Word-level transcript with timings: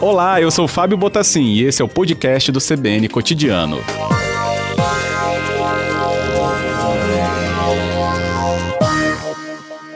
Olá, 0.00 0.40
eu 0.40 0.50
sou 0.50 0.66
Fábio 0.66 0.96
Botassin 0.98 1.52
e 1.52 1.62
esse 1.62 1.80
é 1.80 1.84
o 1.84 1.88
podcast 1.88 2.50
do 2.50 2.58
CBN 2.58 3.08
Cotidiano. 3.08 3.78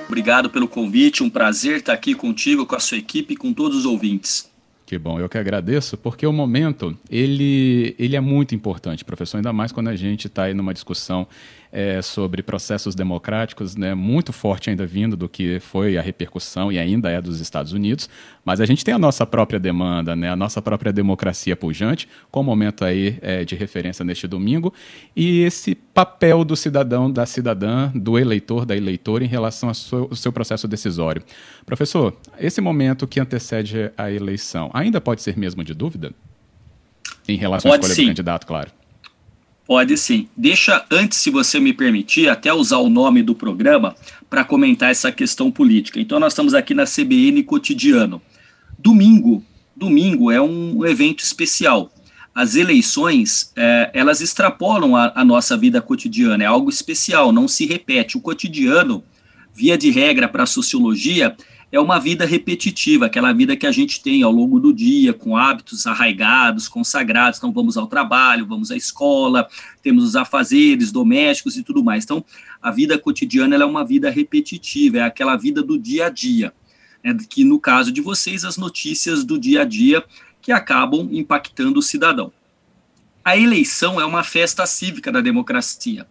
Obrigado 0.06 0.48
pelo 0.48 0.67
convite, 0.67 1.22
um 1.22 1.29
prazer 1.29 1.79
estar 1.79 1.93
aqui 1.93 2.14
contigo, 2.14 2.64
com 2.64 2.76
a 2.76 2.80
sua 2.80 2.99
equipe 2.99 3.35
e 3.35 3.37
com 3.37 3.53
todos 3.53 3.78
os 3.78 3.85
ouvintes. 3.85 4.51
Que 4.87 4.97
bom, 4.97 5.19
eu 5.19 5.28
que 5.28 5.37
agradeço, 5.37 5.97
porque 5.97 6.24
o 6.24 6.33
momento 6.33 6.97
ele, 7.10 7.97
ele 7.99 8.15
é 8.15 8.21
muito 8.21 8.54
importante, 8.54 9.04
professor, 9.04 9.38
ainda 9.38 9.53
mais 9.53 9.72
quando 9.72 9.88
a 9.88 9.97
gente 9.97 10.28
está 10.28 10.44
aí 10.44 10.54
numa 10.54 10.72
discussão 10.72 11.26
é, 11.77 12.01
sobre 12.01 12.43
processos 12.43 12.95
democráticos, 12.95 13.76
né, 13.76 13.95
muito 13.95 14.33
forte 14.33 14.71
ainda 14.71 14.87
vindo 14.87 15.15
do 15.15 15.29
que 15.29 15.61
foi 15.61 15.99
a 15.99 16.01
repercussão 16.01 16.73
e 16.73 16.79
ainda 16.79 17.11
é 17.11 17.20
dos 17.20 17.38
Estados 17.38 17.73
Unidos, 17.73 18.09
mas 18.43 18.62
a 18.62 18.65
gente 18.65 18.83
tem 18.83 18.95
a 18.95 18.98
nossa 18.98 19.27
própria 19.27 19.61
demanda, 19.61 20.17
né, 20.17 20.31
a 20.31 20.37
nossa 20.37 20.62
própria 20.62 20.91
democracia 20.91 21.55
pujante, 21.55 22.09
com 22.31 22.41
o 22.41 22.43
momento 22.43 22.83
aí 22.83 23.19
é, 23.20 23.45
de 23.45 23.55
referência 23.55 24.03
neste 24.07 24.27
domingo, 24.27 24.73
e 25.15 25.43
esse 25.43 25.75
papel 25.75 26.47
do 26.47 26.57
cidadão, 26.57 27.11
da 27.11 27.27
cidadã, 27.27 27.93
do 27.95 28.19
eleitor, 28.19 28.65
da 28.65 28.75
eleitora 28.75 29.23
em 29.23 29.29
relação 29.29 29.69
ao 29.69 29.75
seu, 29.75 30.05
ao 30.05 30.17
seu 30.17 30.33
processo 30.33 30.67
decisório. 30.67 31.23
Professor, 31.67 32.17
esse 32.41 32.59
momento 32.62 33.06
que 33.06 33.20
antecede 33.20 33.93
a 33.98 34.11
eleição 34.11 34.70
ainda 34.73 34.98
pode 34.98 35.20
ser 35.20 35.37
mesmo 35.37 35.62
de 35.62 35.75
dúvida? 35.75 36.11
Em 37.29 37.37
relação 37.37 37.70
pode 37.70 37.81
à 37.81 37.84
escolha 37.84 37.95
sim. 37.95 38.05
do 38.05 38.09
candidato, 38.09 38.47
claro. 38.47 38.70
Pode 39.66 39.97
sim. 39.97 40.29
Deixa, 40.37 40.84
antes, 40.91 41.19
se 41.19 41.29
você 41.29 41.59
me 41.59 41.73
permitir, 41.73 42.29
até 42.29 42.52
usar 42.52 42.79
o 42.79 42.88
nome 42.88 43.20
do 43.20 43.34
programa 43.34 43.97
para 44.30 44.45
comentar 44.45 44.91
essa 44.91 45.11
questão 45.11 45.51
política. 45.51 45.98
Então, 45.98 46.20
nós 46.20 46.33
estamos 46.33 46.55
aqui 46.55 46.73
na 46.73 46.84
CBN 46.84 47.42
Cotidiano. 47.42 48.23
Domingo, 48.79 49.42
domingo 49.75 50.30
é 50.30 50.41
um 50.41 50.87
evento 50.87 51.25
especial. 51.25 51.91
As 52.33 52.55
eleições, 52.55 53.50
é, 53.56 53.91
elas 53.92 54.20
extrapolam 54.20 54.94
a, 54.94 55.12
a 55.17 55.25
nossa 55.25 55.56
vida 55.56 55.81
cotidiana, 55.81 56.44
é 56.44 56.47
algo 56.47 56.70
especial, 56.70 57.33
não 57.33 57.48
se 57.48 57.67
repete. 57.67 58.17
O 58.17 58.20
cotidiano, 58.20 59.03
via 59.53 59.77
de 59.77 59.91
regra 59.91 60.28
para 60.28 60.44
a 60.44 60.47
sociologia, 60.47 61.34
é 61.70 61.81
uma 61.81 61.98
vida 61.98 62.25
repetitiva, 62.25 63.06
aquela 63.06 63.33
vida 63.33 63.56
que 63.56 63.67
a 63.67 63.72
gente 63.72 64.00
tem 64.00 64.22
ao 64.22 64.31
longo 64.31 64.61
do 64.61 64.72
dia, 64.72 65.12
com 65.12 65.36
hábitos 65.36 65.86
arraigados, 65.86 66.69
consagrados. 66.69 67.39
Então, 67.39 67.53
vamos 67.53 67.77
ao 67.77 67.89
trabalho, 67.89 68.47
vamos 68.47 68.70
à 68.70 68.77
escola, 68.77 69.48
temos 69.83 70.05
os 70.05 70.17
afazeres 70.17 70.92
domésticos 70.92 71.56
e 71.56 71.62
tudo 71.62 71.83
mais. 71.83 72.05
Então, 72.05 72.25
a 72.62 72.70
vida 72.70 72.97
cotidiana 72.98 73.56
é 73.56 73.64
uma 73.64 73.84
vida 73.84 74.09
repetitiva, 74.11 74.98
é 74.98 75.03
aquela 75.03 75.37
vida 75.37 75.62
do 75.62 75.78
dia 75.78 76.06
a 76.06 76.09
dia. 76.09 76.53
Né, 77.03 77.17
que, 77.28 77.42
no 77.42 77.59
caso 77.59 77.91
de 77.91 78.00
vocês, 78.00 78.44
as 78.44 78.56
notícias 78.56 79.25
do 79.25 79.39
dia 79.39 79.62
a 79.62 79.64
dia 79.64 80.05
que 80.41 80.53
acabam 80.53 81.09
impactando 81.11 81.81
o 81.81 81.83
cidadão. 81.83 82.33
A 83.25 83.37
eleição 83.37 84.00
é 84.00 84.05
uma 84.05 84.22
festa 84.22 84.64
cívica 84.67 85.11
da 85.11 85.20
democracia. 85.20 86.06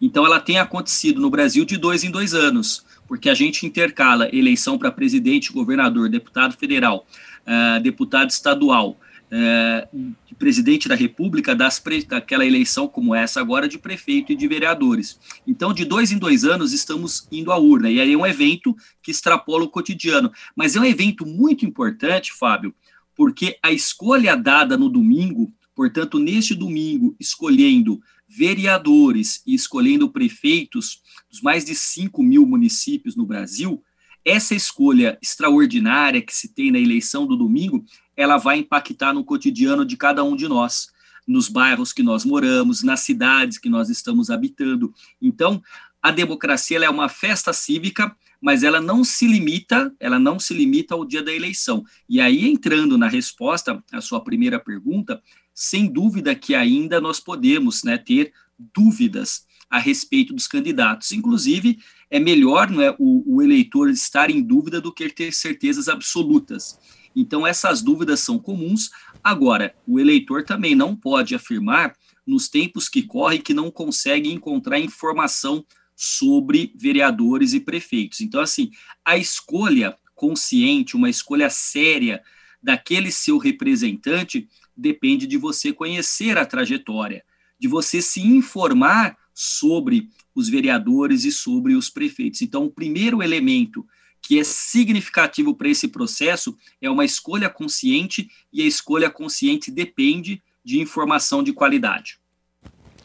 Então, 0.00 0.24
ela 0.24 0.38
tem 0.38 0.58
acontecido 0.58 1.20
no 1.20 1.28
Brasil 1.28 1.64
de 1.64 1.76
dois 1.76 2.04
em 2.04 2.10
dois 2.10 2.34
anos 2.34 2.84
porque 3.12 3.28
a 3.28 3.34
gente 3.34 3.66
intercala 3.66 4.34
eleição 4.34 4.78
para 4.78 4.90
presidente, 4.90 5.52
governador, 5.52 6.08
deputado 6.08 6.56
federal, 6.56 7.06
uh, 7.42 7.78
deputado 7.82 8.30
estadual, 8.30 8.98
uh, 9.30 10.14
presidente 10.38 10.88
da 10.88 10.94
República, 10.94 11.54
das 11.54 11.78
daquela 12.08 12.46
eleição 12.46 12.88
como 12.88 13.14
essa 13.14 13.38
agora 13.38 13.68
de 13.68 13.78
prefeito 13.78 14.32
e 14.32 14.34
de 14.34 14.48
vereadores. 14.48 15.20
Então, 15.46 15.74
de 15.74 15.84
dois 15.84 16.10
em 16.10 16.16
dois 16.16 16.42
anos, 16.42 16.72
estamos 16.72 17.28
indo 17.30 17.52
à 17.52 17.58
urna, 17.58 17.90
e 17.90 18.00
aí 18.00 18.14
é 18.14 18.16
um 18.16 18.26
evento 18.26 18.74
que 19.02 19.10
extrapola 19.10 19.64
o 19.64 19.68
cotidiano. 19.68 20.32
Mas 20.56 20.74
é 20.74 20.80
um 20.80 20.84
evento 20.86 21.26
muito 21.26 21.66
importante, 21.66 22.32
Fábio, 22.32 22.74
porque 23.14 23.58
a 23.62 23.70
escolha 23.70 24.34
dada 24.34 24.74
no 24.74 24.88
domingo, 24.88 25.52
portanto, 25.76 26.18
neste 26.18 26.54
domingo, 26.54 27.14
escolhendo 27.20 28.00
vereadores 28.34 29.42
e 29.46 29.54
escolhendo 29.54 30.10
prefeitos 30.10 31.02
dos 31.30 31.42
mais 31.42 31.64
de 31.64 31.74
5 31.74 32.22
mil 32.22 32.46
municípios 32.46 33.14
no 33.14 33.26
Brasil, 33.26 33.82
essa 34.24 34.54
escolha 34.54 35.18
extraordinária 35.20 36.22
que 36.22 36.34
se 36.34 36.48
tem 36.48 36.70
na 36.70 36.78
eleição 36.78 37.26
do 37.26 37.36
domingo, 37.36 37.84
ela 38.16 38.38
vai 38.38 38.58
impactar 38.58 39.12
no 39.12 39.24
cotidiano 39.24 39.84
de 39.84 39.96
cada 39.96 40.22
um 40.24 40.36
de 40.36 40.48
nós, 40.48 40.88
nos 41.26 41.48
bairros 41.48 41.92
que 41.92 42.02
nós 42.02 42.24
moramos, 42.24 42.82
nas 42.82 43.00
cidades 43.00 43.58
que 43.58 43.68
nós 43.68 43.90
estamos 43.90 44.30
habitando. 44.30 44.94
Então, 45.20 45.62
a 46.00 46.10
democracia 46.10 46.78
é 46.78 46.90
uma 46.90 47.08
festa 47.08 47.52
cívica, 47.52 48.16
mas 48.40 48.62
ela 48.64 48.80
não 48.80 49.04
se 49.04 49.26
limita, 49.26 49.94
ela 50.00 50.18
não 50.18 50.38
se 50.38 50.52
limita 50.52 50.94
ao 50.94 51.04
dia 51.04 51.22
da 51.22 51.32
eleição. 51.32 51.84
E 52.08 52.20
aí 52.20 52.48
entrando 52.48 52.98
na 52.98 53.08
resposta 53.08 53.82
à 53.92 54.00
sua 54.00 54.22
primeira 54.22 54.58
pergunta, 54.58 55.22
sem 55.62 55.86
dúvida 55.86 56.34
que 56.34 56.56
ainda 56.56 57.00
nós 57.00 57.20
podemos 57.20 57.84
né, 57.84 57.96
ter 57.96 58.32
dúvidas 58.58 59.46
a 59.70 59.78
respeito 59.78 60.34
dos 60.34 60.48
candidatos. 60.48 61.12
Inclusive, 61.12 61.78
é 62.10 62.18
melhor 62.18 62.68
não 62.68 62.82
é, 62.82 62.90
o, 62.98 63.36
o 63.36 63.40
eleitor 63.40 63.88
estar 63.88 64.28
em 64.28 64.42
dúvida 64.42 64.80
do 64.80 64.92
que 64.92 65.08
ter 65.08 65.32
certezas 65.32 65.88
absolutas. 65.88 66.80
Então, 67.14 67.46
essas 67.46 67.80
dúvidas 67.80 68.18
são 68.18 68.40
comuns. 68.40 68.90
Agora, 69.22 69.72
o 69.86 70.00
eleitor 70.00 70.42
também 70.44 70.74
não 70.74 70.96
pode 70.96 71.32
afirmar, 71.32 71.94
nos 72.26 72.48
tempos 72.48 72.88
que 72.88 73.04
correm, 73.04 73.40
que 73.40 73.54
não 73.54 73.70
consegue 73.70 74.32
encontrar 74.32 74.80
informação 74.80 75.64
sobre 75.94 76.72
vereadores 76.74 77.52
e 77.52 77.60
prefeitos. 77.60 78.20
Então, 78.20 78.40
assim, 78.40 78.72
a 79.04 79.16
escolha 79.16 79.96
consciente, 80.16 80.96
uma 80.96 81.08
escolha 81.08 81.48
séria 81.48 82.20
daquele 82.60 83.12
seu 83.12 83.38
representante, 83.38 84.48
depende 84.76 85.26
de 85.26 85.36
você 85.36 85.72
conhecer 85.72 86.38
a 86.38 86.46
trajetória, 86.46 87.24
de 87.58 87.68
você 87.68 88.02
se 88.02 88.20
informar 88.20 89.16
sobre 89.34 90.08
os 90.34 90.48
vereadores 90.48 91.24
e 91.24 91.32
sobre 91.32 91.74
os 91.74 91.88
prefeitos. 91.88 92.42
Então, 92.42 92.64
o 92.64 92.70
primeiro 92.70 93.22
elemento 93.22 93.86
que 94.20 94.38
é 94.38 94.44
significativo 94.44 95.54
para 95.54 95.68
esse 95.68 95.88
processo 95.88 96.56
é 96.80 96.88
uma 96.88 97.04
escolha 97.04 97.50
consciente, 97.50 98.30
e 98.52 98.62
a 98.62 98.66
escolha 98.66 99.10
consciente 99.10 99.70
depende 99.70 100.40
de 100.64 100.80
informação 100.80 101.42
de 101.42 101.52
qualidade. 101.52 102.20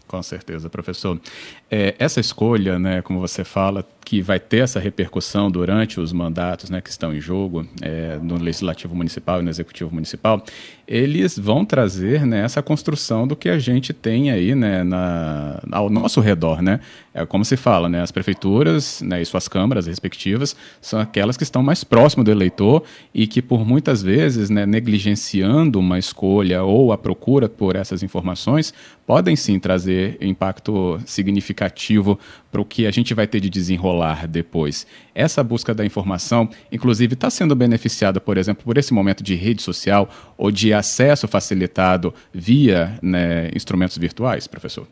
Com 0.05 0.21
certeza, 0.21 0.69
professor. 0.69 1.19
É, 1.69 1.95
essa 1.99 2.19
escolha, 2.19 2.77
né, 2.77 3.01
como 3.01 3.19
você 3.19 3.43
fala, 3.43 3.83
que 4.07 4.21
vai 4.21 4.39
ter 4.39 4.59
essa 4.59 4.79
repercussão 4.79 5.51
durante 5.51 5.99
os 5.99 6.13
mandatos 6.13 6.69
né, 6.69 6.79
que 6.79 6.89
estão 6.89 7.13
em 7.13 7.19
jogo 7.19 7.67
é, 7.81 8.17
no 8.23 8.41
Legislativo 8.41 8.95
Municipal 8.95 9.41
e 9.41 9.43
no 9.43 9.49
Executivo 9.49 9.93
Municipal, 9.93 10.41
eles 10.87 11.37
vão 11.37 11.65
trazer 11.65 12.25
né, 12.25 12.39
essa 12.39 12.63
construção 12.63 13.27
do 13.27 13.35
que 13.35 13.49
a 13.49 13.59
gente 13.59 13.91
tem 13.91 14.31
aí 14.31 14.55
né, 14.55 14.81
na, 14.81 15.59
ao 15.73 15.89
nosso 15.89 16.21
redor. 16.21 16.61
Né? 16.61 16.79
É 17.17 17.25
como 17.25 17.43
se 17.43 17.57
fala, 17.57 17.89
né, 17.89 17.99
as 17.99 18.11
prefeituras 18.11 19.01
né, 19.01 19.19
e 19.19 19.25
suas 19.25 19.47
câmaras 19.47 19.87
respectivas 19.87 20.55
são 20.79 20.99
aquelas 20.99 21.35
que 21.35 21.41
estão 21.41 21.63
mais 21.63 21.83
próximo 21.83 22.23
do 22.23 22.29
eleitor 22.29 22.83
e 23.11 23.25
que, 23.25 23.41
por 23.41 23.65
muitas 23.65 24.03
vezes, 24.03 24.51
né, 24.51 24.67
negligenciando 24.67 25.79
uma 25.79 25.97
escolha 25.97 26.61
ou 26.61 26.91
a 26.91 26.97
procura 26.97 27.49
por 27.49 27.75
essas 27.75 28.03
informações, 28.03 28.71
podem 29.03 29.35
sim 29.35 29.57
trazer 29.57 30.19
impacto 30.21 31.01
significativo 31.07 32.19
para 32.51 32.61
o 32.61 32.65
que 32.65 32.85
a 32.85 32.91
gente 32.91 33.15
vai 33.15 33.25
ter 33.25 33.39
de 33.39 33.49
desenrolar 33.49 34.27
depois. 34.27 34.85
Essa 35.15 35.43
busca 35.43 35.73
da 35.73 35.83
informação, 35.83 36.47
inclusive, 36.71 37.15
está 37.15 37.31
sendo 37.31 37.55
beneficiada, 37.55 38.21
por 38.21 38.37
exemplo, 38.37 38.63
por 38.63 38.77
esse 38.77 38.93
momento 38.93 39.23
de 39.23 39.33
rede 39.33 39.63
social 39.63 40.07
ou 40.37 40.51
de 40.51 40.71
acesso 40.71 41.27
facilitado 41.27 42.13
via 42.31 42.99
né, 43.01 43.49
instrumentos 43.55 43.97
virtuais, 43.97 44.45
professor? 44.45 44.85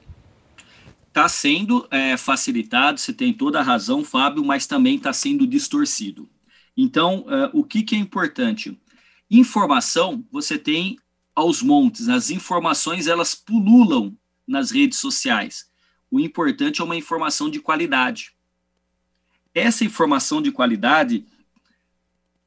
Está 1.15 1.29
sendo 1.29 1.87
é, 1.91 2.17
facilitado, 2.17 2.99
você 2.99 3.13
tem 3.13 3.31
toda 3.31 3.61
a 3.61 3.63
razão, 3.63 4.03
Fábio, 4.03 4.43
mas 4.43 4.67
também 4.67 4.97
está 4.97 5.13
sendo 5.13 5.47
distorcido. 5.47 6.29
Então, 6.75 7.25
é, 7.29 7.49
o 7.53 7.63
que, 7.63 7.83
que 7.83 7.95
é 7.95 7.97
importante? 7.97 8.77
Informação 9.31 10.25
você 10.29 10.57
tem 10.57 10.99
aos 11.33 11.61
montes, 11.61 12.09
as 12.09 12.31
informações 12.31 13.07
elas 13.07 13.33
pululam 13.33 14.13
nas 14.45 14.71
redes 14.71 14.99
sociais. 14.99 15.69
O 16.11 16.19
importante 16.19 16.81
é 16.81 16.83
uma 16.83 16.97
informação 16.97 17.49
de 17.49 17.61
qualidade. 17.61 18.33
Essa 19.53 19.85
informação 19.85 20.41
de 20.41 20.51
qualidade 20.51 21.25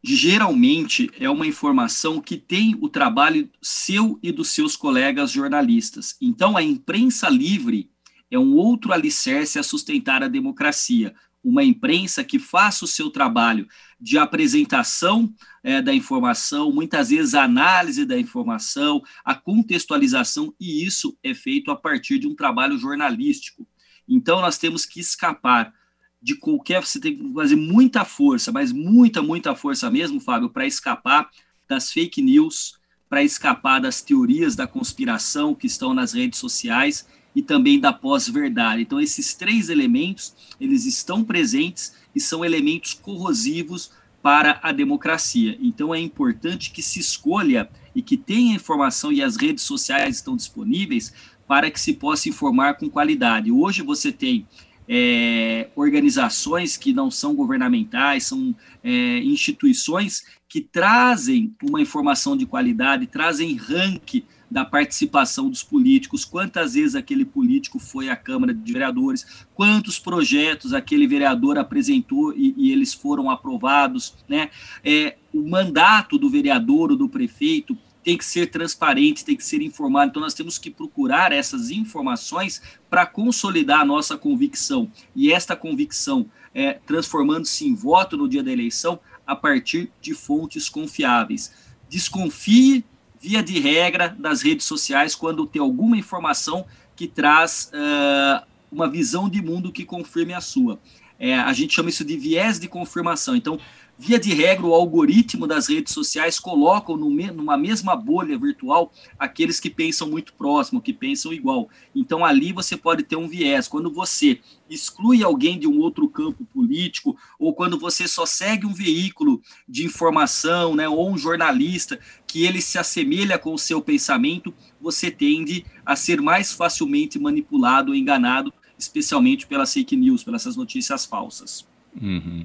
geralmente 0.04 1.10
é 1.19 1.31
uma 1.31 1.46
informação 1.46 2.20
que 2.20 2.37
tem 2.37 2.76
o 2.82 2.88
trabalho 2.90 3.48
seu 3.62 4.19
e 4.22 4.31
dos 4.31 4.50
seus 4.50 4.76
colegas 4.76 5.31
jornalistas. 5.31 6.19
Então, 6.20 6.54
a 6.54 6.62
imprensa 6.62 7.31
livre 7.31 7.90
é 8.30 8.38
um 8.38 8.54
outro 8.54 8.92
alicerce 8.92 9.58
a 9.58 9.62
sustentar 9.62 10.22
a 10.22 10.28
democracia. 10.28 11.14
Uma 11.42 11.62
imprensa 11.64 12.25
que 12.25 12.38
faça 12.38 12.84
o 12.84 12.88
seu 12.88 13.10
trabalho 13.10 13.66
de 14.00 14.19
apresentação 14.19 15.32
é, 15.62 15.80
da 15.80 15.94
informação, 15.94 16.72
muitas 16.72 17.10
vezes 17.10 17.34
a 17.34 17.44
análise 17.44 18.04
da 18.04 18.19
informação, 18.19 19.02
a 19.25 19.34
contextualização, 19.34 20.54
e 20.60 20.84
isso 20.84 21.16
é 21.22 21.32
feito 21.34 21.70
a 21.70 21.76
partir 21.76 22.19
de 22.19 22.26
um 22.26 22.34
trabalho 22.34 22.76
jornalístico. 22.76 23.66
Então, 24.06 24.40
nós 24.40 24.58
temos 24.58 24.84
que 24.84 25.00
escapar 25.00 25.72
de 26.20 26.34
qualquer. 26.34 26.84
Você 26.84 27.00
tem 27.00 27.16
que 27.16 27.32
fazer 27.32 27.56
muita 27.56 28.04
força, 28.04 28.50
mas 28.50 28.72
muita, 28.72 29.22
muita 29.22 29.54
força 29.54 29.90
mesmo, 29.90 30.20
Fábio, 30.20 30.50
para 30.50 30.66
escapar 30.66 31.31
das 31.69 31.92
fake 31.92 32.20
news, 32.20 32.78
para 33.08 33.22
escapar 33.22 33.81
das 33.81 34.02
teorias 34.02 34.56
da 34.56 34.66
conspiração 34.66 35.54
que 35.54 35.66
estão 35.66 35.94
nas 35.94 36.12
redes 36.12 36.38
sociais 36.38 37.06
e 37.34 37.42
também 37.42 37.78
da 37.78 37.92
pós-verdade. 37.92 38.82
Então, 38.82 39.00
esses 39.00 39.34
três 39.34 39.69
elementos, 39.69 40.34
eles 40.60 40.84
estão 40.84 41.22
presentes 41.22 41.94
e 42.14 42.20
são 42.20 42.44
elementos 42.44 42.94
corrosivos 42.94 43.90
para 44.22 44.58
a 44.62 44.72
democracia. 44.72 45.56
Então, 45.60 45.94
é 45.94 46.00
importante 46.00 46.70
que 46.70 46.82
se 46.82 46.98
escolha 46.98 47.69
e 47.94 48.02
que 48.02 48.16
tenha 48.16 48.54
informação 48.54 49.12
e 49.12 49.22
as 49.22 49.36
redes 49.36 49.64
sociais 49.64 50.16
estão 50.16 50.36
disponíveis 50.36 51.12
para 51.46 51.70
que 51.70 51.80
se 51.80 51.94
possa 51.94 52.28
informar 52.28 52.75
com 52.75 52.90
qualidade. 52.90 53.50
Hoje 53.50 53.82
você 53.82 54.12
tem 54.12 54.46
é, 54.88 55.69
organizações 55.76 56.76
que 56.76 56.92
não 56.92 57.10
são 57.10 57.34
governamentais, 57.34 58.24
são 58.24 58.54
é, 58.82 59.19
instituições 59.19 60.24
que 60.48 60.60
trazem 60.60 61.54
uma 61.62 61.81
informação 61.81 62.36
de 62.36 62.46
qualidade, 62.46 63.06
trazem 63.06 63.54
ranking 63.54 64.24
da 64.50 64.64
participação 64.64 65.50
dos 65.50 65.62
políticos, 65.62 66.24
quantas 66.24 66.74
vezes 66.74 66.94
aquele 66.94 67.24
político 67.24 67.78
foi 67.78 68.08
à 68.08 68.16
Câmara 68.16 68.54
de 68.54 68.72
Vereadores, 68.72 69.46
quantos 69.54 69.98
projetos 69.98 70.72
aquele 70.72 71.06
vereador 71.06 71.58
apresentou 71.58 72.32
e, 72.34 72.54
e 72.56 72.72
eles 72.72 72.94
foram 72.94 73.30
aprovados, 73.30 74.14
né? 74.28 74.50
É, 74.84 75.16
o 75.32 75.46
mandato 75.46 76.18
do 76.18 76.30
vereador 76.30 76.90
ou 76.90 76.96
do 76.96 77.08
prefeito 77.08 77.76
tem 78.02 78.16
que 78.16 78.24
ser 78.24 78.46
transparente, 78.50 79.24
tem 79.24 79.36
que 79.36 79.44
ser 79.44 79.60
informado. 79.60 80.08
Então, 80.08 80.22
nós 80.22 80.32
temos 80.32 80.56
que 80.56 80.70
procurar 80.70 81.30
essas 81.30 81.70
informações 81.70 82.62
para 82.88 83.04
consolidar 83.04 83.80
a 83.80 83.84
nossa 83.84 84.16
convicção. 84.16 84.90
E 85.14 85.30
esta 85.30 85.54
convicção, 85.54 86.26
é, 86.54 86.72
transformando-se 86.86 87.66
em 87.66 87.74
voto 87.74 88.16
no 88.16 88.26
dia 88.26 88.42
da 88.42 88.50
eleição, 88.50 88.98
a 89.26 89.36
partir 89.36 89.92
de 90.00 90.14
fontes 90.14 90.70
confiáveis. 90.70 91.52
Desconfie, 91.90 92.82
via 93.20 93.43
de 93.43 93.59
regra, 93.59 94.15
das 94.19 94.43
redes 94.43 94.67
sociais 94.67 95.15
quando 95.15 95.47
tem 95.47 95.61
alguma 95.61 95.97
informação 95.97 96.65
que 96.94 97.06
traz 97.06 97.70
uh, 97.73 98.47
uma 98.70 98.88
visão 98.88 99.29
de 99.29 99.43
mundo 99.43 99.73
que 99.73 99.85
confirme 99.85 100.35
a 100.35 100.41
sua. 100.41 100.79
É, 101.19 101.35
a 101.35 101.53
gente 101.53 101.75
chama 101.75 101.88
isso 101.88 102.05
de 102.05 102.17
viés 102.17 102.61
de 102.61 102.69
confirmação. 102.69 103.35
Então, 103.35 103.59
Via 104.00 104.17
de 104.17 104.32
regra, 104.32 104.65
o 104.65 104.73
algoritmo 104.73 105.44
das 105.44 105.67
redes 105.67 105.93
sociais 105.93 106.38
colocam 106.38 106.97
numa 106.97 107.56
mesma 107.56 107.97
bolha 107.97 108.38
virtual 108.38 108.93
aqueles 109.19 109.59
que 109.59 109.69
pensam 109.69 110.09
muito 110.09 110.32
próximo, 110.35 110.81
que 110.81 110.93
pensam 110.93 111.32
igual. 111.32 111.69
Então, 111.93 112.25
ali 112.25 112.53
você 112.53 112.76
pode 112.76 113.03
ter 113.03 113.17
um 113.17 113.26
viés. 113.26 113.67
Quando 113.67 113.93
você 113.93 114.38
exclui 114.70 115.25
alguém 115.25 115.59
de 115.59 115.67
um 115.67 115.81
outro 115.81 116.09
campo 116.09 116.44
político, 116.44 117.17
ou 117.41 117.53
quando 117.53 117.76
você 117.76 118.06
só 118.06 118.25
segue 118.25 118.67
um 118.67 118.73
veículo 118.73 119.43
de 119.69 119.85
informação, 119.85 120.76
né, 120.76 120.88
ou 120.88 121.11
um 121.11 121.19
jornalista 121.19 121.99
que 122.28 122.44
ele 122.44 122.60
se 122.60 122.78
assemelha 122.78 123.38
com 123.38 123.54
o 123.54 123.58
seu 123.58 123.80
pensamento, 123.80 124.54
você 124.80 125.10
tende 125.10 125.64
a 125.84 125.96
ser 125.96 126.20
mais 126.20 126.52
facilmente 126.52 127.19
manipulado 127.19 127.90
ou 127.90 127.96
enganado, 127.96 128.52
especialmente 128.78 129.46
pelas 129.46 129.72
fake 129.72 129.96
news, 129.96 130.22
pelas 130.22 130.44
notícias 130.54 131.06
falsas. 131.06 131.66
Uhum. 132.00 132.44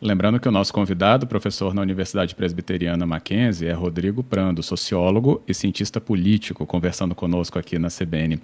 Lembrando 0.00 0.38
que 0.38 0.46
o 0.46 0.52
nosso 0.52 0.72
convidado, 0.72 1.26
professor 1.26 1.74
na 1.74 1.82
Universidade 1.82 2.32
Presbiteriana 2.32 3.04
Mackenzie, 3.04 3.66
é 3.66 3.72
Rodrigo 3.72 4.22
Prando, 4.22 4.62
sociólogo 4.62 5.42
e 5.46 5.52
cientista 5.52 6.00
político, 6.00 6.64
conversando 6.64 7.16
conosco 7.16 7.58
aqui 7.58 7.80
na 7.80 7.88
CBN. 7.88 8.40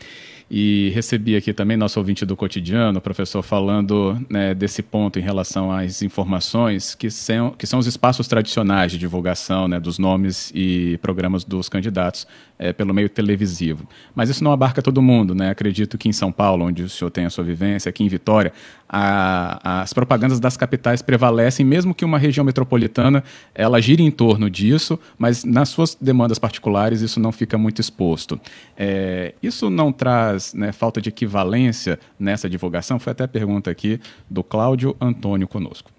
E 0.50 0.90
recebi 0.94 1.36
aqui 1.36 1.52
também 1.52 1.76
nosso 1.76 1.98
ouvinte 1.98 2.26
do 2.26 2.36
cotidiano, 2.36 3.00
professor, 3.00 3.40
falando 3.40 4.20
né, 4.28 4.52
desse 4.52 4.82
ponto 4.82 5.18
em 5.18 5.22
relação 5.22 5.70
às 5.70 6.02
informações 6.02 6.94
que 6.94 7.08
são, 7.08 7.52
que 7.52 7.68
são 7.68 7.78
os 7.78 7.86
espaços 7.86 8.26
tradicionais 8.26 8.90
de 8.90 8.98
divulgação 8.98 9.68
né, 9.68 9.78
dos 9.78 9.96
nomes 9.96 10.50
e 10.54 10.98
programas 10.98 11.44
dos 11.44 11.68
candidatos 11.68 12.26
é, 12.58 12.72
pelo 12.72 12.92
meio 12.92 13.08
televisivo. 13.08 13.88
Mas 14.14 14.28
isso 14.28 14.44
não 14.44 14.52
abarca 14.52 14.82
todo 14.82 15.00
mundo, 15.02 15.34
né? 15.34 15.50
Acredito 15.50 15.98
que 15.98 16.08
em 16.08 16.12
São 16.12 16.30
Paulo, 16.30 16.66
onde 16.66 16.82
o 16.82 16.88
senhor 16.88 17.10
tem 17.10 17.24
a 17.24 17.30
sua 17.30 17.42
vivência, 17.42 17.88
aqui 17.88 18.04
em 18.04 18.08
Vitória, 18.08 18.52
a, 18.88 19.82
as 19.82 19.92
propagandas 19.92 20.38
das 20.38 20.56
capitais 20.56 21.02
prevalecem, 21.02 21.43
mesmo 21.64 21.94
que 21.94 22.04
uma 22.04 22.18
região 22.18 22.44
metropolitana 22.44 23.24
ela 23.54 23.80
gire 23.80 24.02
em 24.02 24.10
torno 24.10 24.48
disso, 24.48 24.98
mas 25.18 25.44
nas 25.44 25.68
suas 25.68 25.94
demandas 25.94 26.38
particulares 26.38 27.00
isso 27.00 27.20
não 27.20 27.32
fica 27.32 27.58
muito 27.58 27.80
exposto. 27.80 28.40
É, 28.76 29.34
isso 29.42 29.68
não 29.68 29.92
traz 29.92 30.54
né, 30.54 30.72
falta 30.72 31.00
de 31.00 31.08
equivalência 31.08 31.98
nessa 32.18 32.48
divulgação? 32.48 32.98
Foi 32.98 33.12
até 33.12 33.24
a 33.24 33.28
pergunta 33.28 33.70
aqui 33.70 34.00
do 34.28 34.42
Cláudio 34.42 34.96
Antônio 35.00 35.48
conosco. 35.48 35.90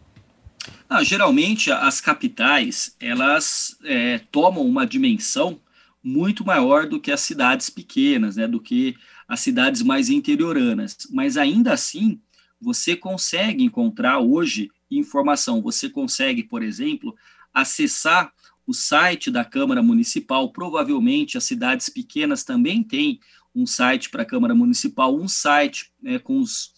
Ah, 0.90 1.04
geralmente 1.04 1.72
as 1.72 2.00
capitais 2.00 2.96
elas 3.00 3.78
é, 3.84 4.20
tomam 4.32 4.66
uma 4.66 4.86
dimensão 4.86 5.60
muito 6.04 6.46
maior 6.46 6.88
do 6.88 7.00
que 7.00 7.12
as 7.12 7.22
cidades 7.22 7.70
pequenas, 7.70 8.36
né, 8.36 8.48
do 8.48 8.60
que 8.60 8.96
as 9.28 9.40
cidades 9.40 9.82
mais 9.82 10.10
interioranas. 10.10 10.96
Mas 11.12 11.36
ainda 11.36 11.74
assim, 11.74 12.20
você 12.62 12.96
consegue 12.96 13.64
encontrar 13.64 14.20
hoje 14.20 14.70
informação. 14.90 15.62
Você 15.62 15.90
consegue, 15.90 16.44
por 16.44 16.64
exemplo, 16.64 17.16
acessar 17.54 18.32
o 18.68 18.74
site 18.74 19.30
da 19.30 19.46
Câmara 19.46 19.82
Municipal. 19.82 20.52
Provavelmente 20.52 21.38
as 21.38 21.44
cidades 21.44 21.90
pequenas 21.90 22.44
também 22.44 22.84
têm 22.84 23.20
um 23.54 23.66
site 23.66 24.10
para 24.10 24.24
a 24.24 24.26
Câmara 24.26 24.54
Municipal, 24.54 25.16
um 25.16 25.28
site 25.28 25.92
né, 26.02 26.20
com 26.20 26.40
os, 26.40 26.74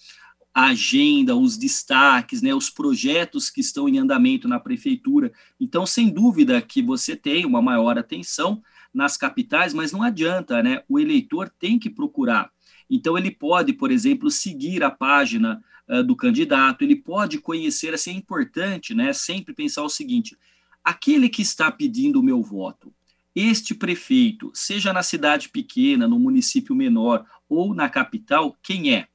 a 0.54 0.68
agenda, 0.68 1.36
os 1.36 1.58
destaques, 1.58 2.42
né, 2.42 2.54
os 2.54 2.70
projetos 2.70 3.50
que 3.50 3.62
estão 3.62 3.90
em 3.90 3.98
andamento 3.98 4.48
na 4.48 4.60
prefeitura. 4.60 5.32
Então, 5.60 5.86
sem 5.86 6.10
dúvida 6.10 6.62
que 6.62 6.82
você 6.82 7.16
tem 7.16 7.46
uma 7.46 7.62
maior 7.62 7.98
atenção 7.98 8.62
nas 8.94 9.18
capitais, 9.18 9.74
mas 9.74 9.92
não 9.92 10.02
adianta, 10.02 10.64
né? 10.64 10.84
O 10.88 11.00
eleitor 11.00 11.52
tem 11.60 11.78
que 11.78 11.90
procurar. 11.90 12.52
Então, 12.90 13.18
ele 13.18 13.32
pode, 13.32 13.74
por 13.74 13.92
exemplo, 13.92 14.32
seguir 14.32 14.84
a 14.84 14.90
página 14.90 15.62
uh, 15.90 16.04
do 16.04 16.16
candidato, 16.16 16.84
ele 16.84 16.96
pode 16.96 17.40
conhecer, 17.40 17.94
assim, 17.94 18.12
é 18.12 18.14
importante, 18.14 18.94
né? 18.94 19.14
Sempre 19.14 19.54
pensar 19.54 19.84
o 19.84 19.90
seguinte: 19.90 20.38
aquele 20.84 21.30
que 21.30 21.42
está 21.42 21.72
pedindo 21.72 22.20
o 22.20 22.24
meu 22.24 22.42
voto, 22.42 22.94
este 23.36 23.76
prefeito, 23.76 24.52
seja 24.54 24.92
na 24.92 25.04
cidade 25.04 25.50
pequena, 25.50 26.08
no 26.08 26.18
município 26.18 26.76
menor 26.76 27.26
ou 27.48 27.74
na 27.74 27.88
capital, 27.88 28.58
quem 28.64 28.94
é? 28.94 29.08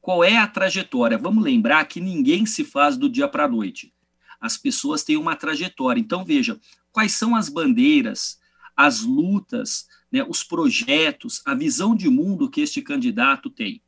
Qual 0.00 0.24
é 0.24 0.36
a 0.36 0.48
trajetória? 0.48 1.16
Vamos 1.16 1.44
lembrar 1.44 1.84
que 1.84 2.00
ninguém 2.00 2.44
se 2.44 2.64
faz 2.64 2.96
do 2.96 3.08
dia 3.08 3.28
para 3.28 3.44
a 3.44 3.48
noite. 3.48 3.94
As 4.40 4.56
pessoas 4.56 5.04
têm 5.04 5.16
uma 5.16 5.36
trajetória. 5.36 6.00
Então, 6.00 6.24
veja, 6.24 6.58
quais 6.90 7.12
são 7.12 7.36
as 7.36 7.48
bandeiras, 7.48 8.40
as 8.76 9.02
lutas, 9.02 9.86
né, 10.10 10.24
os 10.28 10.42
projetos, 10.42 11.40
a 11.46 11.54
visão 11.54 11.94
de 11.94 12.10
mundo 12.10 12.50
que 12.50 12.60
este 12.60 12.82
candidato 12.82 13.48
tem. 13.48 13.80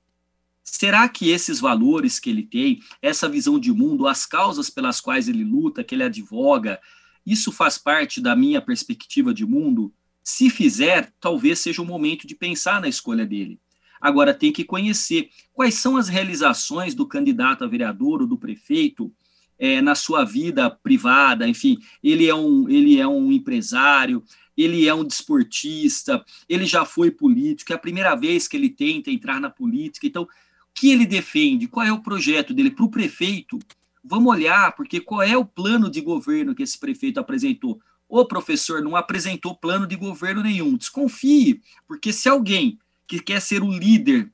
Será 0.64 1.06
que 1.09 1.28
esses 1.28 1.61
valores 1.61 2.18
que 2.18 2.30
ele 2.30 2.42
tem, 2.42 2.80
essa 3.02 3.28
visão 3.28 3.61
de 3.61 3.71
mundo, 3.71 4.06
as 4.06 4.25
causas 4.25 4.71
pelas 4.71 4.99
quais 4.99 5.28
ele 5.28 5.44
luta, 5.44 5.85
que 5.85 5.94
ele 5.94 6.02
advoga, 6.02 6.80
isso 7.25 7.52
faz 7.52 7.76
parte 7.76 8.18
da 8.18 8.35
minha 8.35 8.62
perspectiva 8.62 9.35
de 9.35 9.44
mundo? 9.44 9.92
Se 10.23 10.49
fizer, 10.49 11.12
talvez 11.21 11.59
seja 11.59 11.83
o 11.83 11.85
momento 11.85 12.26
de 12.26 12.35
pensar 12.35 12.80
na 12.80 12.88
escolha 12.88 13.26
dele. 13.26 13.61
Agora, 14.00 14.33
tem 14.33 14.50
que 14.50 14.64
conhecer 14.64 15.28
quais 15.52 15.75
são 15.75 15.99
as 15.99 16.09
realizações 16.09 16.94
do 16.94 17.06
candidato 17.06 17.62
a 17.62 17.66
vereador 17.66 18.23
ou 18.23 18.26
do 18.26 18.38
prefeito 18.38 19.12
é, 19.59 19.80
na 19.80 19.94
sua 19.94 20.25
vida 20.25 20.68
privada, 20.71 21.47
enfim, 21.47 21.78
ele 22.02 22.26
é 22.26 22.35
um, 22.35 22.68
ele 22.68 22.99
é 22.99 23.06
um 23.06 23.30
empresário, 23.30 24.23
ele 24.56 24.87
é 24.87 24.94
um 24.94 25.04
desportista, 25.04 26.25
ele 26.49 26.66
já 26.66 26.85
foi 26.85 27.11
político, 27.11 27.73
é 27.73 27.76
a 27.76 27.78
primeira 27.78 28.14
vez 28.14 28.49
que 28.49 28.56
ele 28.56 28.68
tenta 28.68 29.11
entrar 29.11 29.40
na 29.40 29.50
política. 29.50 30.06
Então, 30.06 30.28
que 30.75 30.90
ele 30.90 31.07
defende? 31.07 31.69
Qual 31.69 31.87
é 31.87 31.93
o 31.93 32.02
projeto 32.02 32.52
dele? 32.52 32.71
Para 32.71 32.85
o 32.85 32.90
prefeito, 32.90 33.59
vamos 34.02 34.33
olhar, 34.33 34.75
porque 34.75 35.00
qual 35.00 35.23
é 35.23 35.37
o 35.37 35.45
plano 35.45 35.90
de 35.90 36.00
governo 36.00 36.54
que 36.54 36.62
esse 36.62 36.78
prefeito 36.78 37.21
apresentou? 37.21 37.81
O 38.09 38.25
professor 38.25 38.83
não 38.83 38.97
apresentou 38.97 39.57
plano 39.57 39.87
de 39.87 39.97
governo 39.97 40.43
nenhum. 40.43 40.76
Desconfie, 40.76 41.62
porque 41.87 42.12
se 42.12 42.28
alguém 42.28 42.78
que 43.07 43.21
quer 43.21 43.40
ser 43.40 43.62
o 43.62 43.71
líder, 43.71 44.31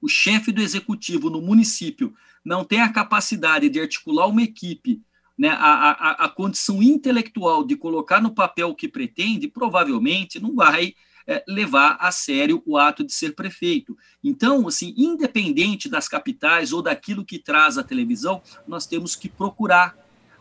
o 0.00 0.08
chefe 0.08 0.52
do 0.52 0.60
executivo 0.60 1.30
no 1.30 1.40
município, 1.40 2.14
não 2.44 2.64
tem 2.64 2.80
a 2.80 2.88
capacidade 2.88 3.68
de 3.68 3.80
articular 3.80 4.26
uma 4.26 4.42
equipe 4.42 5.02
né, 5.40 5.48
a, 5.48 5.90
a, 5.92 6.10
a 6.26 6.28
condição 6.28 6.82
intelectual 6.82 7.64
de 7.64 7.74
colocar 7.74 8.20
no 8.20 8.30
papel 8.30 8.68
o 8.68 8.74
que 8.74 8.86
pretende, 8.86 9.48
provavelmente 9.48 10.38
não 10.38 10.54
vai 10.54 10.94
é, 11.30 11.44
levar 11.46 11.96
a 12.00 12.10
sério 12.10 12.60
o 12.66 12.76
ato 12.76 13.04
de 13.04 13.12
ser 13.12 13.36
prefeito. 13.36 13.96
Então, 14.22 14.66
assim, 14.66 14.92
independente 14.96 15.88
das 15.88 16.08
capitais 16.08 16.72
ou 16.72 16.82
daquilo 16.82 17.24
que 17.24 17.38
traz 17.38 17.78
a 17.78 17.84
televisão, 17.84 18.42
nós 18.66 18.84
temos 18.84 19.14
que 19.14 19.28
procurar 19.28 19.96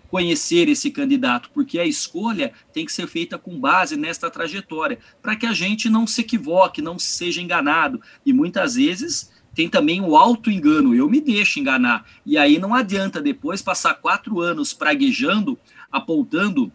conhecer 0.10 0.68
esse 0.68 0.90
candidato, 0.90 1.52
porque 1.54 1.78
a 1.78 1.86
escolha 1.86 2.52
tem 2.74 2.88
que 2.88 2.92
ser 2.92 3.06
feita 3.06 3.38
com 3.38 3.60
base 3.60 3.96
nesta 3.96 4.32
trajetória, 4.32 4.98
para 5.22 5.36
que 5.36 5.46
a 5.46 5.54
gente 5.54 5.92
não 5.92 6.08
se 6.08 6.22
equivoque, 6.22 6.82
não 6.82 6.98
seja 6.98 7.40
enganado. 7.40 8.02
E 8.26 8.34
muitas 8.34 8.74
vezes 8.74 9.32
tem 9.54 9.70
também 9.70 10.02
o 10.02 10.16
auto-engano, 10.16 10.96
eu 10.96 11.08
me 11.08 11.22
deixo 11.22 11.60
enganar. 11.60 12.04
E 12.26 12.36
aí 12.36 12.58
não 12.58 12.74
adianta 12.74 13.22
depois 13.22 13.62
passar 13.62 13.94
quatro 13.94 14.42
anos 14.42 14.74
praguejando, 14.74 15.56
apontando 15.92 16.72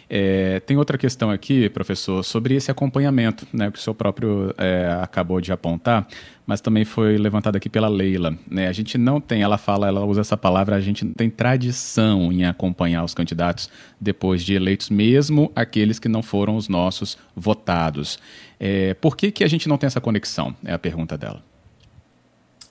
É, 0.08 0.60
tem 0.60 0.78
outra 0.78 0.96
questão 0.98 1.32
aqui, 1.32 1.68
professor, 1.70 2.24
sobre 2.24 2.54
esse 2.54 2.70
acompanhamento, 2.70 3.48
né, 3.51 3.72
que 3.72 3.80
o 3.80 3.82
senhor 3.82 3.96
próprio 3.96 4.54
é, 4.58 4.96
acabou 5.01 5.42
de 5.42 5.51
apontar, 5.51 6.08
mas 6.46 6.60
também 6.60 6.84
foi 6.84 7.18
levantado 7.18 7.56
aqui 7.56 7.70
pela 7.70 7.88
Leila. 7.88 8.36
Né? 8.50 8.68
A 8.68 8.74
gente 8.74 8.98
não 8.98 9.22
tem, 9.22 9.42
ela 9.42 9.58
fala, 9.58 9.88
ela 9.88 10.04
usa 10.06 10.20
essa 10.22 10.36
palavra, 10.36 10.75
a 10.75 10.82
gente 10.82 11.06
não 11.06 11.13
tem 11.13 11.30
tradição 11.30 12.30
em 12.32 12.46
acompanhar 12.46 13.06
os 13.06 13.13
candidatos 13.13 13.70
depois 14.00 14.44
de 14.44 14.54
eleitos, 14.54 14.90
mesmo 14.90 15.51
aqueles 15.56 15.98
que 15.98 16.10
não 16.10 16.22
foram 16.22 16.58
os 16.58 16.68
nossos 16.68 17.18
votados. 17.34 18.20
É, 18.63 18.94
por 18.94 19.18
que, 19.18 19.32
que 19.32 19.44
a 19.44 19.48
gente 19.48 19.68
não 19.68 19.75
tem 19.75 19.88
essa 19.88 20.00
conexão? 20.00 20.56
É 20.63 20.72
a 20.72 20.77
pergunta 20.77 21.18
dela. 21.18 21.44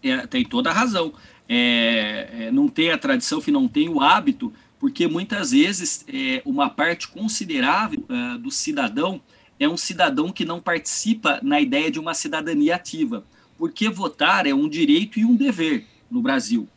É, 0.00 0.24
tem 0.24 0.44
toda 0.44 0.70
a 0.70 0.72
razão. 0.72 1.12
É, 1.48 2.28
é, 2.32 2.52
não 2.52 2.68
tem 2.68 2.92
a 2.92 2.96
tradição, 2.96 3.40
que 3.40 3.50
não 3.50 3.66
tem 3.66 3.88
o 3.88 4.00
hábito, 4.00 4.52
porque 4.78 5.08
muitas 5.08 5.50
vezes 5.50 6.04
é, 6.06 6.42
uma 6.44 6.70
parte 6.70 7.08
considerável 7.08 8.04
uh, 8.08 8.38
do 8.38 8.52
cidadão 8.52 9.20
é 9.58 9.68
um 9.68 9.76
cidadão 9.76 10.30
que 10.30 10.44
não 10.44 10.60
participa 10.60 11.40
na 11.42 11.60
ideia 11.60 11.90
de 11.90 11.98
uma 11.98 12.14
cidadania 12.14 12.76
ativa, 12.76 13.24
porque 13.58 13.90
votar 13.90 14.46
é 14.46 14.54
um 14.54 14.68
direito 14.68 15.18
e 15.18 15.24
um 15.24 15.34
dever 15.34 15.86
no 16.08 16.22
Brasil. 16.22 16.68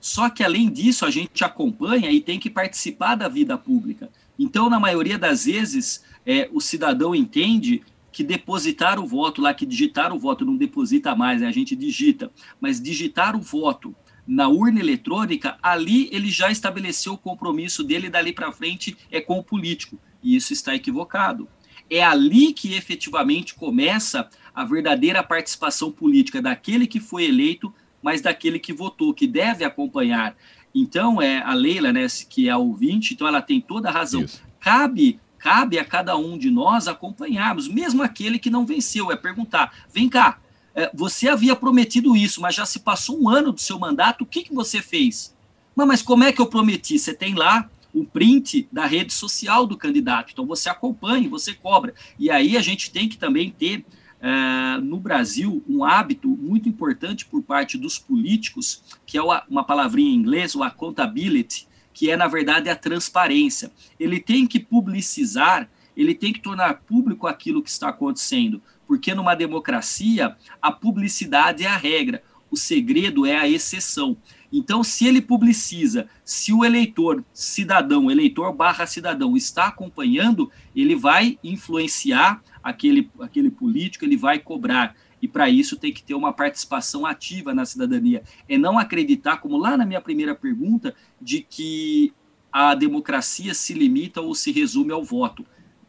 Só 0.00 0.30
que, 0.30 0.44
além 0.44 0.70
disso, 0.70 1.04
a 1.04 1.10
gente 1.10 1.44
acompanha 1.44 2.10
e 2.10 2.20
tem 2.20 2.38
que 2.38 2.48
participar 2.48 3.16
da 3.16 3.28
vida 3.28 3.58
pública. 3.58 4.08
Então, 4.38 4.70
na 4.70 4.80
maioria 4.80 5.18
das 5.18 5.44
vezes, 5.44 6.02
é, 6.24 6.48
o 6.52 6.60
cidadão 6.60 7.14
entende 7.14 7.82
que 8.12 8.24
depositar 8.24 8.98
o 8.98 9.06
voto 9.06 9.40
lá, 9.40 9.54
que 9.54 9.66
digitar 9.66 10.12
o 10.12 10.18
voto, 10.18 10.44
não 10.44 10.56
deposita 10.56 11.14
mais, 11.14 11.40
né? 11.40 11.48
a 11.48 11.52
gente 11.52 11.76
digita, 11.76 12.30
mas 12.60 12.80
digitar 12.80 13.36
o 13.36 13.40
voto 13.40 13.94
na 14.26 14.48
urna 14.48 14.80
eletrônica, 14.80 15.58
ali 15.62 16.08
ele 16.12 16.30
já 16.30 16.50
estabeleceu 16.50 17.14
o 17.14 17.18
compromisso 17.18 17.82
dele 17.82 18.08
dali 18.08 18.32
para 18.32 18.52
frente 18.52 18.96
é 19.10 19.20
com 19.20 19.38
o 19.38 19.44
político. 19.44 19.98
E 20.22 20.36
isso 20.36 20.52
está 20.52 20.74
equivocado. 20.74 21.48
É 21.88 22.02
ali 22.04 22.52
que 22.52 22.74
efetivamente 22.74 23.54
começa 23.54 24.28
a 24.54 24.64
verdadeira 24.64 25.22
participação 25.22 25.90
política 25.90 26.40
daquele 26.40 26.86
que 26.86 27.00
foi 27.00 27.24
eleito, 27.24 27.74
mas 28.00 28.20
daquele 28.20 28.58
que 28.58 28.72
votou, 28.72 29.12
que 29.12 29.26
deve 29.26 29.64
acompanhar. 29.64 30.36
Então, 30.72 31.20
é 31.20 31.42
a 31.42 31.52
Leila, 31.52 31.92
né, 31.92 32.06
que 32.28 32.48
é 32.48 32.52
a 32.52 32.58
ouvinte, 32.58 33.14
então 33.14 33.26
ela 33.26 33.42
tem 33.42 33.60
toda 33.60 33.88
a 33.88 33.92
razão. 33.92 34.22
Isso. 34.22 34.42
Cabe 34.60 35.18
cabe 35.40 35.78
a 35.78 35.84
cada 35.84 36.16
um 36.16 36.38
de 36.38 36.50
nós 36.50 36.86
acompanharmos, 36.86 37.66
mesmo 37.66 38.02
aquele 38.02 38.38
que 38.38 38.50
não 38.50 38.66
venceu, 38.66 39.10
é 39.10 39.16
perguntar: 39.16 39.72
vem 39.92 40.08
cá, 40.08 40.38
é, 40.74 40.90
você 40.94 41.28
havia 41.28 41.56
prometido 41.56 42.14
isso, 42.14 42.40
mas 42.40 42.54
já 42.54 42.66
se 42.66 42.80
passou 42.80 43.20
um 43.20 43.28
ano 43.28 43.50
do 43.50 43.60
seu 43.60 43.78
mandato, 43.78 44.22
o 44.22 44.26
que, 44.26 44.44
que 44.44 44.54
você 44.54 44.80
fez? 44.80 45.34
Mas, 45.74 46.02
como 46.02 46.24
é 46.24 46.32
que 46.32 46.40
eu 46.40 46.46
prometi? 46.46 46.98
Você 46.98 47.14
tem 47.14 47.34
lá 47.34 47.68
o 47.92 48.04
print 48.04 48.68
da 48.70 48.84
rede 48.86 49.12
social 49.12 49.66
do 49.66 49.76
candidato, 49.76 50.30
então 50.32 50.46
você 50.46 50.68
acompanha, 50.68 51.28
você 51.28 51.54
cobra. 51.54 51.94
E 52.18 52.30
aí 52.30 52.56
a 52.56 52.60
gente 52.60 52.90
tem 52.90 53.08
que 53.08 53.18
também 53.18 53.50
ter 53.50 53.84
Uh, 54.20 54.78
no 54.82 55.00
Brasil 55.00 55.64
um 55.66 55.82
hábito 55.82 56.28
muito 56.28 56.68
importante 56.68 57.24
por 57.24 57.42
parte 57.42 57.78
dos 57.78 57.98
políticos, 57.98 58.82
que 59.06 59.16
é 59.16 59.22
uma 59.22 59.64
palavrinha 59.64 60.12
em 60.12 60.14
inglês, 60.14 60.54
o 60.54 60.62
accountability, 60.62 61.66
que 61.92 62.10
é, 62.10 62.16
na 62.16 62.28
verdade, 62.28 62.68
a 62.68 62.76
transparência. 62.76 63.70
Ele 63.98 64.20
tem 64.20 64.46
que 64.46 64.60
publicizar, 64.60 65.68
ele 65.96 66.14
tem 66.14 66.32
que 66.32 66.40
tornar 66.40 66.82
público 66.82 67.26
aquilo 67.26 67.62
que 67.62 67.70
está 67.70 67.88
acontecendo 67.88 68.62
porque 68.90 69.14
numa 69.14 69.36
democracia 69.36 70.36
a 70.60 70.72
publicidade 70.72 71.62
é 71.62 71.68
a 71.68 71.76
regra, 71.76 72.24
o 72.50 72.56
segredo 72.56 73.24
é 73.24 73.36
a 73.36 73.48
exceção. 73.48 74.16
Então, 74.52 74.82
se 74.82 75.06
ele 75.06 75.22
publiciza, 75.22 76.08
se 76.24 76.52
o 76.52 76.64
eleitor, 76.64 77.24
cidadão, 77.32 78.10
eleitor 78.10 78.52
barra 78.52 78.88
cidadão, 78.88 79.36
está 79.36 79.68
acompanhando, 79.68 80.50
ele 80.74 80.96
vai 80.96 81.38
influenciar 81.44 82.42
aquele, 82.60 83.08
aquele 83.20 83.48
político, 83.48 84.04
ele 84.04 84.16
vai 84.16 84.40
cobrar. 84.40 84.96
E 85.22 85.28
para 85.28 85.48
isso 85.48 85.76
tem 85.76 85.92
que 85.92 86.02
ter 86.02 86.14
uma 86.14 86.32
participação 86.32 87.04
ativa 87.04 87.52
na 87.52 87.64
cidadania. 87.64 88.22
É 88.48 88.56
não 88.56 88.78
acreditar, 88.78 89.38
como 89.38 89.56
lá 89.56 89.76
na 89.76 89.84
minha 89.84 90.00
primeira 90.00 90.34
pergunta, 90.34 90.94
de 91.20 91.40
que 91.40 92.12
a 92.52 92.74
democracia 92.74 93.54
se 93.54 93.74
limita 93.74 94.20
ou 94.20 94.34
se 94.34 94.50
resume 94.50 94.92
ao 94.92 95.04
voto. 95.04 95.44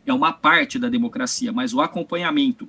É 0.05 0.13
uma 0.13 0.33
parte 0.33 0.77
da 0.77 0.89
democracia, 0.89 1.51
mas 1.51 1.73
o 1.73 1.81
acompanhamento, 1.81 2.67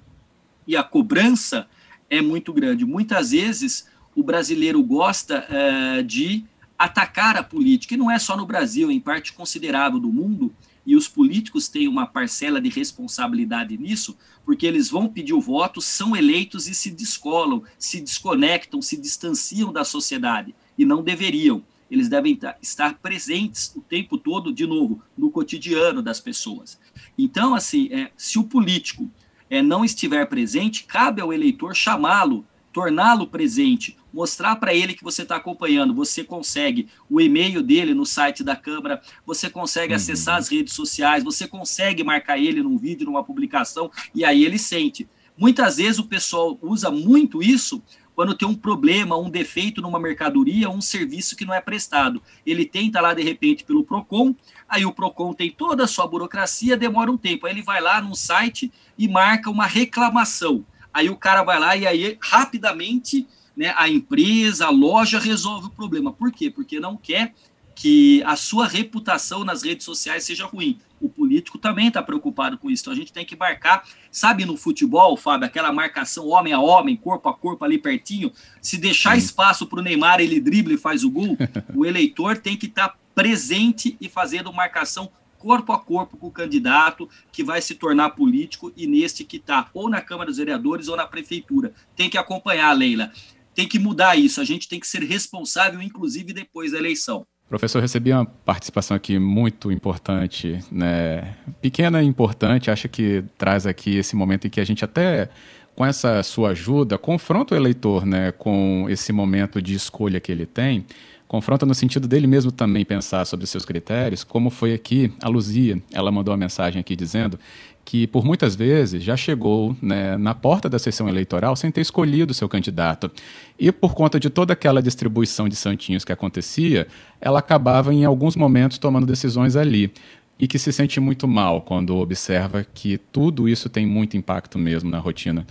e 0.66 0.76
a 0.76 0.82
cobrança 0.82 1.66
é 2.08 2.20
muito 2.20 2.52
grande. 2.52 2.84
Muitas 2.84 3.32
vezes 3.32 3.88
o 4.14 4.22
brasileiro 4.22 4.82
gosta 4.82 5.46
é, 5.48 6.02
de 6.02 6.44
atacar 6.78 7.36
a 7.36 7.42
política, 7.42 7.94
e 7.94 7.96
não 7.96 8.10
é 8.10 8.18
só 8.18 8.36
no 8.36 8.46
Brasil, 8.46 8.90
em 8.90 9.00
parte 9.00 9.32
considerável 9.32 9.98
do 9.98 10.12
mundo, 10.12 10.54
e 10.84 10.96
os 10.96 11.08
políticos 11.08 11.68
têm 11.68 11.88
uma 11.88 12.06
parcela 12.06 12.60
de 12.60 12.68
responsabilidade 12.68 13.78
nisso, 13.78 14.16
porque 14.44 14.66
eles 14.66 14.90
vão 14.90 15.08
pedir 15.08 15.32
o 15.32 15.40
voto, 15.40 15.80
são 15.80 16.16
eleitos 16.16 16.68
e 16.68 16.74
se 16.74 16.90
descolam, 16.90 17.62
se 17.78 18.00
desconectam, 18.00 18.82
se 18.82 18.96
distanciam 18.96 19.72
da 19.72 19.84
sociedade, 19.84 20.54
e 20.76 20.84
não 20.84 21.02
deveriam. 21.02 21.62
Eles 21.90 22.08
devem 22.08 22.38
estar 22.60 22.94
presentes 22.94 23.72
o 23.76 23.80
tempo 23.80 24.16
todo, 24.16 24.52
de 24.52 24.66
novo, 24.66 25.02
no 25.16 25.30
cotidiano 25.30 26.02
das 26.02 26.18
pessoas. 26.18 26.78
Então, 27.18 27.54
assim, 27.54 27.88
é, 27.92 28.10
se 28.16 28.38
o 28.38 28.44
político 28.44 29.10
é, 29.50 29.60
não 29.60 29.84
estiver 29.84 30.26
presente, 30.26 30.84
cabe 30.84 31.20
ao 31.20 31.32
eleitor 31.32 31.76
chamá-lo, 31.76 32.46
torná-lo 32.72 33.26
presente, 33.26 33.98
mostrar 34.12 34.56
para 34.56 34.74
ele 34.74 34.94
que 34.94 35.04
você 35.04 35.22
está 35.22 35.36
acompanhando. 35.36 35.94
Você 35.94 36.22
consegue 36.22 36.88
o 37.08 37.20
e-mail 37.20 37.62
dele 37.62 37.94
no 37.94 38.04
site 38.04 38.44
da 38.44 38.54
Câmara, 38.54 39.00
você 39.26 39.48
consegue 39.48 39.92
uhum. 39.92 39.96
acessar 39.96 40.36
as 40.36 40.48
redes 40.48 40.74
sociais, 40.74 41.24
você 41.24 41.46
consegue 41.46 42.04
marcar 42.04 42.38
ele 42.38 42.62
num 42.62 42.76
vídeo, 42.76 43.06
numa 43.06 43.24
publicação, 43.24 43.90
e 44.14 44.24
aí 44.24 44.44
ele 44.44 44.58
sente. 44.58 45.08
Muitas 45.36 45.78
vezes 45.78 45.98
o 45.98 46.04
pessoal 46.04 46.58
usa 46.60 46.90
muito 46.90 47.42
isso 47.42 47.82
quando 48.14 48.36
tem 48.36 48.46
um 48.46 48.54
problema, 48.54 49.16
um 49.16 49.30
defeito 49.30 49.80
numa 49.80 49.98
mercadoria, 49.98 50.68
um 50.68 50.80
serviço 50.80 51.34
que 51.34 51.44
não 51.44 51.54
é 51.54 51.60
prestado. 51.60 52.22
Ele 52.44 52.64
tenta 52.64 53.00
lá, 53.00 53.14
de 53.14 53.22
repente, 53.22 53.64
pelo 53.64 53.84
PROCON, 53.84 54.34
aí 54.68 54.84
o 54.84 54.92
PROCON 54.92 55.32
tem 55.32 55.50
toda 55.50 55.84
a 55.84 55.86
sua 55.86 56.06
burocracia, 56.06 56.76
demora 56.76 57.10
um 57.10 57.16
tempo. 57.16 57.46
Aí 57.46 57.52
ele 57.52 57.62
vai 57.62 57.80
lá 57.80 58.00
num 58.00 58.14
site 58.14 58.70
e 58.98 59.08
marca 59.08 59.50
uma 59.50 59.66
reclamação. 59.66 60.64
Aí 60.92 61.08
o 61.08 61.16
cara 61.16 61.42
vai 61.42 61.58
lá 61.58 61.74
e 61.74 61.86
aí, 61.86 62.18
rapidamente, 62.20 63.26
né, 63.56 63.74
a 63.76 63.88
empresa, 63.88 64.66
a 64.66 64.70
loja 64.70 65.18
resolve 65.18 65.66
o 65.66 65.70
problema. 65.70 66.12
Por 66.12 66.32
quê? 66.32 66.50
Porque 66.50 66.80
não 66.80 66.96
quer 66.96 67.34
que 67.74 68.22
a 68.24 68.36
sua 68.36 68.66
reputação 68.66 69.44
nas 69.44 69.62
redes 69.62 69.84
sociais 69.84 70.24
seja 70.24 70.46
ruim. 70.46 70.78
O 71.00 71.08
político 71.08 71.58
também 71.58 71.88
está 71.88 72.02
preocupado 72.02 72.56
com 72.56 72.70
isso. 72.70 72.82
Então 72.82 72.92
a 72.92 72.96
gente 72.96 73.12
tem 73.12 73.24
que 73.24 73.34
marcar, 73.34 73.84
sabe, 74.10 74.44
no 74.44 74.56
futebol, 74.56 75.16
Fábio, 75.16 75.46
aquela 75.46 75.72
marcação 75.72 76.28
homem 76.28 76.52
a 76.52 76.60
homem, 76.60 76.96
corpo 76.96 77.28
a 77.28 77.34
corpo 77.34 77.64
ali 77.64 77.78
pertinho. 77.78 78.32
Se 78.60 78.78
deixar 78.78 79.16
espaço 79.16 79.66
para 79.66 79.80
o 79.80 79.82
Neymar, 79.82 80.20
ele 80.20 80.40
dribla 80.40 80.74
e 80.74 80.78
faz 80.78 81.02
o 81.02 81.10
gol. 81.10 81.36
o 81.74 81.84
eleitor 81.84 82.38
tem 82.38 82.56
que 82.56 82.66
estar 82.66 82.88
tá 82.88 82.96
presente 83.14 83.96
e 84.00 84.08
fazendo 84.08 84.52
marcação 84.52 85.10
corpo 85.42 85.72
a 85.72 85.78
corpo 85.78 86.16
com 86.16 86.28
o 86.28 86.30
candidato 86.30 87.08
que 87.32 87.42
vai 87.42 87.60
se 87.60 87.74
tornar 87.74 88.10
político 88.10 88.72
e 88.76 88.86
neste 88.86 89.24
que 89.24 89.38
está 89.38 89.68
ou 89.74 89.90
na 89.90 90.00
Câmara 90.00 90.30
dos 90.30 90.38
Vereadores 90.38 90.86
ou 90.86 90.96
na 90.96 91.04
Prefeitura. 91.04 91.72
Tem 91.96 92.08
que 92.08 92.16
acompanhar, 92.16 92.72
Leila. 92.72 93.10
Tem 93.54 93.68
que 93.68 93.78
mudar 93.78 94.16
isso. 94.16 94.40
A 94.40 94.44
gente 94.44 94.68
tem 94.68 94.80
que 94.80 94.86
ser 94.86 95.02
responsável, 95.02 95.80
inclusive 95.82 96.32
depois 96.32 96.72
da 96.72 96.78
eleição. 96.78 97.26
Professor, 97.48 97.80
recebi 97.80 98.10
uma 98.10 98.24
participação 98.24 98.96
aqui 98.96 99.18
muito 99.18 99.70
importante, 99.70 100.58
né? 100.70 101.36
pequena 101.60 102.02
e 102.02 102.06
importante, 102.06 102.70
acho 102.70 102.88
que 102.88 103.22
traz 103.36 103.66
aqui 103.66 103.94
esse 103.98 104.16
momento 104.16 104.46
em 104.46 104.50
que 104.50 104.58
a 104.58 104.64
gente 104.64 104.82
até, 104.82 105.28
com 105.76 105.84
essa 105.84 106.22
sua 106.22 106.52
ajuda, 106.52 106.96
confronta 106.96 107.54
o 107.54 107.58
eleitor 107.58 108.06
né, 108.06 108.32
com 108.32 108.86
esse 108.88 109.12
momento 109.12 109.60
de 109.60 109.74
escolha 109.74 110.18
que 110.18 110.32
ele 110.32 110.46
tem, 110.46 110.86
confronta 111.32 111.64
no 111.64 111.74
sentido 111.74 112.06
dele 112.06 112.26
mesmo 112.26 112.52
também 112.52 112.84
pensar 112.84 113.24
sobre 113.24 113.46
seus 113.46 113.64
critérios, 113.64 114.22
como 114.22 114.50
foi 114.50 114.74
aqui 114.74 115.10
a 115.22 115.30
Luzia, 115.30 115.82
ela 115.90 116.12
mandou 116.12 116.30
uma 116.30 116.36
mensagem 116.36 116.78
aqui 116.78 116.94
dizendo 116.94 117.38
que 117.86 118.06
por 118.06 118.22
muitas 118.22 118.54
vezes 118.54 119.02
já 119.02 119.16
chegou 119.16 119.74
né, 119.80 120.18
na 120.18 120.34
porta 120.34 120.68
da 120.68 120.78
sessão 120.78 121.08
eleitoral 121.08 121.56
sem 121.56 121.70
ter 121.70 121.80
escolhido 121.80 122.34
seu 122.34 122.50
candidato. 122.50 123.10
E 123.58 123.72
por 123.72 123.94
conta 123.94 124.20
de 124.20 124.28
toda 124.28 124.52
aquela 124.52 124.82
distribuição 124.82 125.48
de 125.48 125.56
santinhos 125.56 126.04
que 126.04 126.12
acontecia, 126.12 126.86
ela 127.18 127.38
acabava 127.38 127.94
em 127.94 128.04
alguns 128.04 128.36
momentos 128.36 128.76
tomando 128.76 129.06
decisões 129.06 129.56
ali. 129.56 129.90
E 130.38 130.46
que 130.46 130.58
se 130.58 130.70
sente 130.70 131.00
muito 131.00 131.26
mal 131.26 131.62
quando 131.62 131.96
observa 131.96 132.62
que 132.74 132.98
tudo 132.98 133.48
isso 133.48 133.70
tem 133.70 133.86
muito 133.86 134.18
impacto 134.18 134.58
mesmo 134.58 134.90
na 134.90 134.98
rotina 134.98 135.46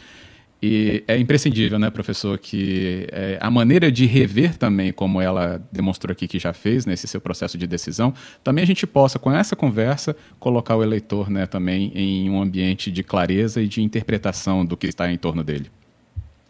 e 0.62 1.04
é 1.08 1.18
imprescindível, 1.18 1.80
né, 1.80 1.90
professor, 1.90 2.38
que 2.38 3.08
é, 3.12 3.40
a 3.42 3.50
maneira 3.50 3.92
de 3.92 4.06
rever 4.06 4.56
também, 4.56 4.94
como 4.94 5.20
ela 5.20 5.60
demonstrou 5.72 6.12
aqui 6.12 6.28
que 6.28 6.38
já 6.38 6.54
fez 6.54 6.86
nesse 6.86 7.08
seu 7.08 7.20
processo 7.20 7.58
de 7.58 7.66
decisão, 7.66 8.14
também 8.44 8.64
a 8.64 8.68
gente 8.68 8.86
possa, 8.86 9.18
com 9.18 9.32
essa 9.32 9.56
conversa, 9.56 10.16
colocar 10.40 10.76
o 10.76 10.84
eleitor 10.84 11.32
né, 11.32 11.48
também 11.48 11.92
em 11.96 12.30
um 12.30 12.40
ambiente 12.40 12.92
de 12.92 13.02
clareza 13.02 13.60
e 13.60 13.68
de 13.68 13.82
interpretação 13.82 14.64
do 14.64 14.78
que 14.78 14.86
está 14.86 15.12
em 15.12 15.18
torno 15.18 15.44
dele. 15.44 15.72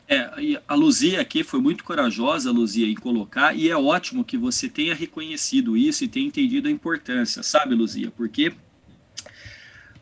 É, 0.09 0.29
a 0.67 0.75
Luzia 0.75 1.21
aqui 1.21 1.41
foi 1.41 1.61
muito 1.61 1.85
corajosa, 1.85 2.51
Luzia, 2.51 2.85
em 2.85 2.95
colocar, 2.95 3.55
e 3.55 3.69
é 3.69 3.77
ótimo 3.77 4.25
que 4.25 4.35
você 4.35 4.67
tenha 4.67 4.93
reconhecido 4.93 5.77
isso 5.77 6.03
e 6.03 6.07
tenha 6.09 6.27
entendido 6.27 6.67
a 6.67 6.71
importância, 6.71 7.41
sabe, 7.41 7.75
Luzia? 7.75 8.11
Porque 8.11 8.51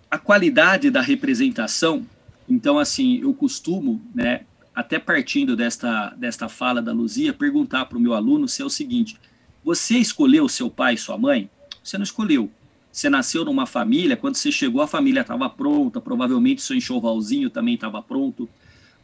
a 0.10 0.18
qualidade 0.18 0.90
da 0.90 1.00
representação 1.00 2.08
então, 2.50 2.80
assim, 2.80 3.20
eu 3.22 3.34
costumo, 3.34 4.02
né, 4.14 4.42
até 4.74 4.98
partindo 4.98 5.56
desta, 5.56 6.10
desta 6.18 6.50
fala 6.50 6.82
da 6.82 6.92
Luzia, 6.92 7.32
perguntar 7.32 7.86
para 7.86 7.98
o 7.98 8.02
meu 8.02 8.14
aluno 8.14 8.48
se 8.48 8.62
é 8.62 8.66
o 8.66 8.70
seguinte: 8.70 9.18
você 9.64 9.98
escolheu 9.98 10.50
seu 10.50 10.70
pai 10.70 10.96
e 10.96 10.98
sua 10.98 11.18
mãe? 11.18 11.50
Você 11.84 11.98
não 11.98 12.04
escolheu. 12.04 12.50
Você 12.92 13.08
nasceu 13.10 13.46
numa 13.46 13.68
família, 13.68 14.18
quando 14.18 14.36
você 14.36 14.52
chegou, 14.52 14.82
a 14.82 14.88
família 14.88 15.22
estava 15.22 15.48
pronta, 15.48 16.02
provavelmente 16.02 16.62
seu 16.62 16.76
enxovalzinho 16.76 17.50
também 17.50 17.76
estava 17.76 18.02
pronto. 18.02 18.50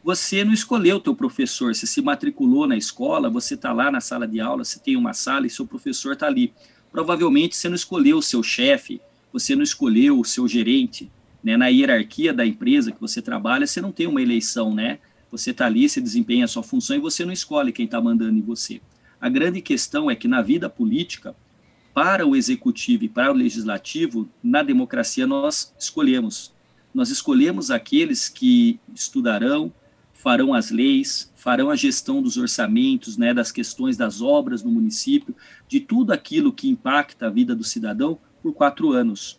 Você 0.02 0.44
não 0.44 0.52
escolheu 0.52 0.98
teu 0.98 1.14
professor, 1.14 1.74
você 1.74 1.86
se 1.86 2.02
matriculou 2.02 2.66
na 2.66 2.76
escola, 2.76 3.30
você 3.30 3.54
está 3.54 3.72
lá 3.72 3.90
na 3.90 4.00
sala 4.00 4.26
de 4.26 4.40
aula, 4.40 4.64
você 4.64 4.80
tem 4.80 4.96
uma 4.96 5.12
sala 5.12 5.46
e 5.46 5.50
seu 5.50 5.66
professor 5.66 6.14
está 6.14 6.26
ali. 6.26 6.52
Provavelmente 6.90 7.54
você 7.54 7.68
não 7.68 7.76
escolheu 7.76 8.18
o 8.18 8.22
seu 8.22 8.42
chefe, 8.42 9.00
você 9.32 9.54
não 9.54 9.62
escolheu 9.62 10.18
o 10.18 10.24
seu 10.24 10.48
gerente, 10.48 11.10
né, 11.46 11.56
na 11.56 11.68
hierarquia 11.68 12.34
da 12.34 12.44
empresa 12.44 12.90
que 12.90 13.00
você 13.00 13.22
trabalha, 13.22 13.68
você 13.68 13.80
não 13.80 13.92
tem 13.92 14.08
uma 14.08 14.20
eleição, 14.20 14.74
né? 14.74 14.98
Você 15.30 15.52
está 15.52 15.66
ali, 15.66 15.88
você 15.88 16.00
desempenha 16.00 16.44
a 16.44 16.48
sua 16.48 16.64
função 16.64 16.96
e 16.96 16.98
você 16.98 17.24
não 17.24 17.32
escolhe 17.32 17.70
quem 17.70 17.84
está 17.84 18.00
mandando 18.00 18.36
em 18.36 18.42
você. 18.42 18.80
A 19.20 19.28
grande 19.28 19.60
questão 19.60 20.10
é 20.10 20.16
que 20.16 20.26
na 20.26 20.42
vida 20.42 20.68
política, 20.68 21.36
para 21.94 22.26
o 22.26 22.34
executivo 22.34 23.04
e 23.04 23.08
para 23.08 23.30
o 23.30 23.36
legislativo, 23.36 24.28
na 24.42 24.60
democracia 24.60 25.24
nós 25.24 25.72
escolhemos. 25.78 26.52
Nós 26.92 27.10
escolhemos 27.10 27.70
aqueles 27.70 28.28
que 28.28 28.80
estudarão, 28.92 29.72
farão 30.14 30.52
as 30.52 30.72
leis, 30.72 31.32
farão 31.36 31.70
a 31.70 31.76
gestão 31.76 32.20
dos 32.20 32.36
orçamentos, 32.36 33.16
né, 33.16 33.32
das 33.32 33.52
questões 33.52 33.96
das 33.96 34.20
obras 34.20 34.64
no 34.64 34.72
município, 34.72 35.32
de 35.68 35.78
tudo 35.78 36.10
aquilo 36.10 36.52
que 36.52 36.68
impacta 36.68 37.28
a 37.28 37.30
vida 37.30 37.54
do 37.54 37.62
cidadão 37.62 38.18
por 38.42 38.52
quatro 38.52 38.90
anos. 38.90 39.38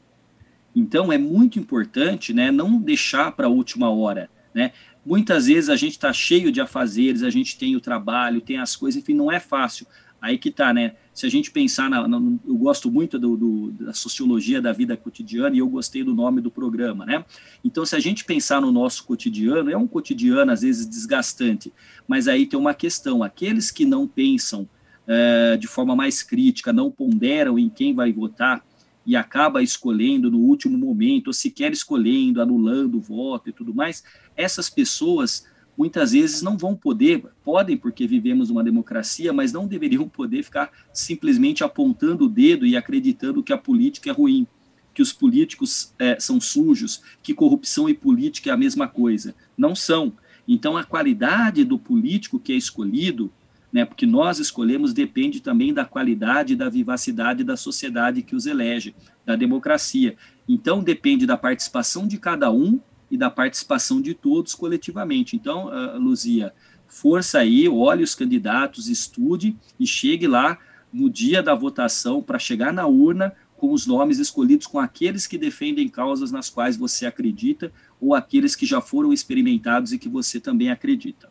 Então 0.78 1.12
é 1.12 1.18
muito 1.18 1.58
importante, 1.58 2.32
né, 2.36 2.52
não 2.52 2.80
deixar 2.80 3.32
para 3.32 3.48
a 3.48 3.50
última 3.50 3.90
hora, 3.90 4.30
né? 4.54 4.72
Muitas 5.04 5.48
vezes 5.48 5.72
a 5.72 5.76
gente 5.76 5.94
está 5.94 6.14
cheio 6.14 6.52
de 6.52 6.62
afazeres, 6.62 7.24
a 7.24 7.32
gente 7.32 7.58
tem 7.58 7.76
o 7.76 7.82
trabalho, 7.82 8.42
tem 8.42 8.60
as 8.60 8.76
coisas, 8.76 9.02
enfim, 9.02 9.16
não 9.16 9.32
é 9.32 9.40
fácil. 9.40 9.88
Aí 10.22 10.38
que 10.38 10.52
tá, 10.52 10.72
né? 10.72 10.94
Se 11.14 11.26
a 11.26 11.30
gente 11.30 11.50
pensar, 11.50 11.90
na, 11.90 12.08
na 12.08 12.18
eu 12.46 12.56
gosto 12.56 12.92
muito 12.92 13.18
do, 13.18 13.36
do, 13.36 13.72
da 13.72 13.94
sociologia 13.94 14.62
da 14.62 14.72
vida 14.72 14.96
cotidiana 14.96 15.56
e 15.56 15.60
eu 15.60 15.68
gostei 15.68 16.04
do 16.04 16.14
nome 16.14 16.42
do 16.42 16.52
programa, 16.52 17.06
né? 17.08 17.26
Então, 17.64 17.84
se 17.84 17.96
a 17.96 18.00
gente 18.00 18.24
pensar 18.24 18.62
no 18.62 18.72
nosso 18.72 19.04
cotidiano, 19.06 19.72
é 19.72 19.78
um 19.78 19.88
cotidiano 19.88 20.52
às 20.52 20.62
vezes 20.62 20.86
desgastante, 20.86 21.74
mas 22.08 22.28
aí 22.28 22.46
tem 22.46 22.60
uma 22.60 22.74
questão: 22.74 23.24
aqueles 23.24 23.72
que 23.72 23.86
não 23.86 24.08
pensam 24.08 24.70
é, 25.08 25.58
de 25.58 25.66
forma 25.66 25.96
mais 25.96 26.22
crítica, 26.22 26.72
não 26.72 26.92
ponderam 26.92 27.58
em 27.58 27.70
quem 27.70 27.96
vai 27.96 28.12
votar, 28.12 28.64
e 29.08 29.16
acaba 29.16 29.64
escolhendo 29.64 30.30
no 30.30 30.40
último 30.40 30.78
momento, 30.78 31.28
ou 31.28 31.34
sequer 31.34 31.72
escolhendo, 31.72 32.42
anulando 32.42 32.98
o 32.98 33.02
voto 33.02 33.50
e 33.50 33.54
tudo 33.54 33.74
mais, 33.74 34.04
essas 34.36 34.70
pessoas 34.70 35.48
muitas 35.78 36.12
vezes 36.12 36.42
não 36.42 36.58
vão 36.58 36.76
poder, 36.76 37.24
podem 37.42 37.78
porque 37.78 38.06
vivemos 38.06 38.50
uma 38.50 38.64
democracia, 38.64 39.32
mas 39.32 39.54
não 39.54 39.66
deveriam 39.66 40.10
poder 40.10 40.44
ficar 40.44 40.72
simplesmente 40.92 41.64
apontando 41.64 42.26
o 42.26 42.30
dedo 42.30 42.66
e 42.66 42.76
acreditando 42.76 43.42
que 43.42 43.54
a 43.54 43.58
política 43.58 44.10
é 44.10 44.14
ruim, 44.14 44.46
que 44.94 45.02
os 45.02 45.14
políticos 45.14 45.94
é, 45.98 46.20
são 46.20 46.42
sujos, 46.42 47.02
que 47.24 47.34
corrupção 47.34 47.88
e 47.88 47.94
política 47.94 48.50
é 48.50 48.54
a 48.54 48.58
mesma 48.58 48.90
coisa. 48.90 49.34
Não 49.58 49.74
são. 49.74 50.12
Então, 50.46 50.76
a 50.76 50.84
qualidade 50.84 51.64
do 51.64 51.80
político 51.80 52.40
que 52.40 52.52
é 52.52 52.56
escolhido 52.56 53.32
né, 53.72 53.86
porque 53.86 54.06
nós 54.06 54.40
escolhemos 54.40 54.94
depende 54.94 55.42
também 55.42 55.74
da 55.74 55.86
qualidade 55.86 56.54
e 56.54 56.56
da 56.56 56.70
vivacidade 56.70 57.44
da 57.44 57.58
sociedade 57.58 58.22
que 58.22 58.36
os 58.36 58.46
elege, 58.46 58.96
da 59.26 59.36
democracia. 59.36 60.16
Então, 60.48 60.82
depende 60.82 61.26
da 61.26 61.38
participação 61.38 62.08
de 62.08 62.18
cada 62.18 62.52
um 62.52 62.80
e 63.12 63.18
da 63.18 63.30
participação 63.30 64.02
de 64.02 64.14
todos 64.14 64.56
coletivamente. 64.56 65.36
Então, 65.36 65.68
uh, 65.68 66.00
Luzia, 66.00 66.54
força 66.88 67.40
aí, 67.40 67.68
olhe 67.68 68.04
os 68.04 68.16
candidatos, 68.16 68.88
estude 68.88 69.56
e 69.80 69.86
chegue 69.86 70.28
lá 70.28 70.58
no 70.92 71.10
dia 71.10 71.44
da 71.44 71.54
votação 71.54 72.22
para 72.22 72.40
chegar 72.40 72.72
na 72.72 72.88
urna 72.88 73.34
com 73.58 73.74
os 73.74 73.86
nomes 73.86 74.20
escolhidos 74.20 74.68
com 74.68 74.80
aqueles 74.80 75.26
que 75.26 75.38
defendem 75.38 75.90
causas 75.90 76.32
nas 76.32 76.50
quais 76.50 76.78
você 76.78 77.06
acredita 77.06 77.72
ou 78.00 78.14
aqueles 78.14 78.56
que 78.56 78.66
já 78.66 78.80
foram 78.80 79.12
experimentados 79.12 79.92
e 79.92 79.98
que 79.98 80.08
você 80.08 80.40
também 80.40 80.70
acredita. 80.70 81.30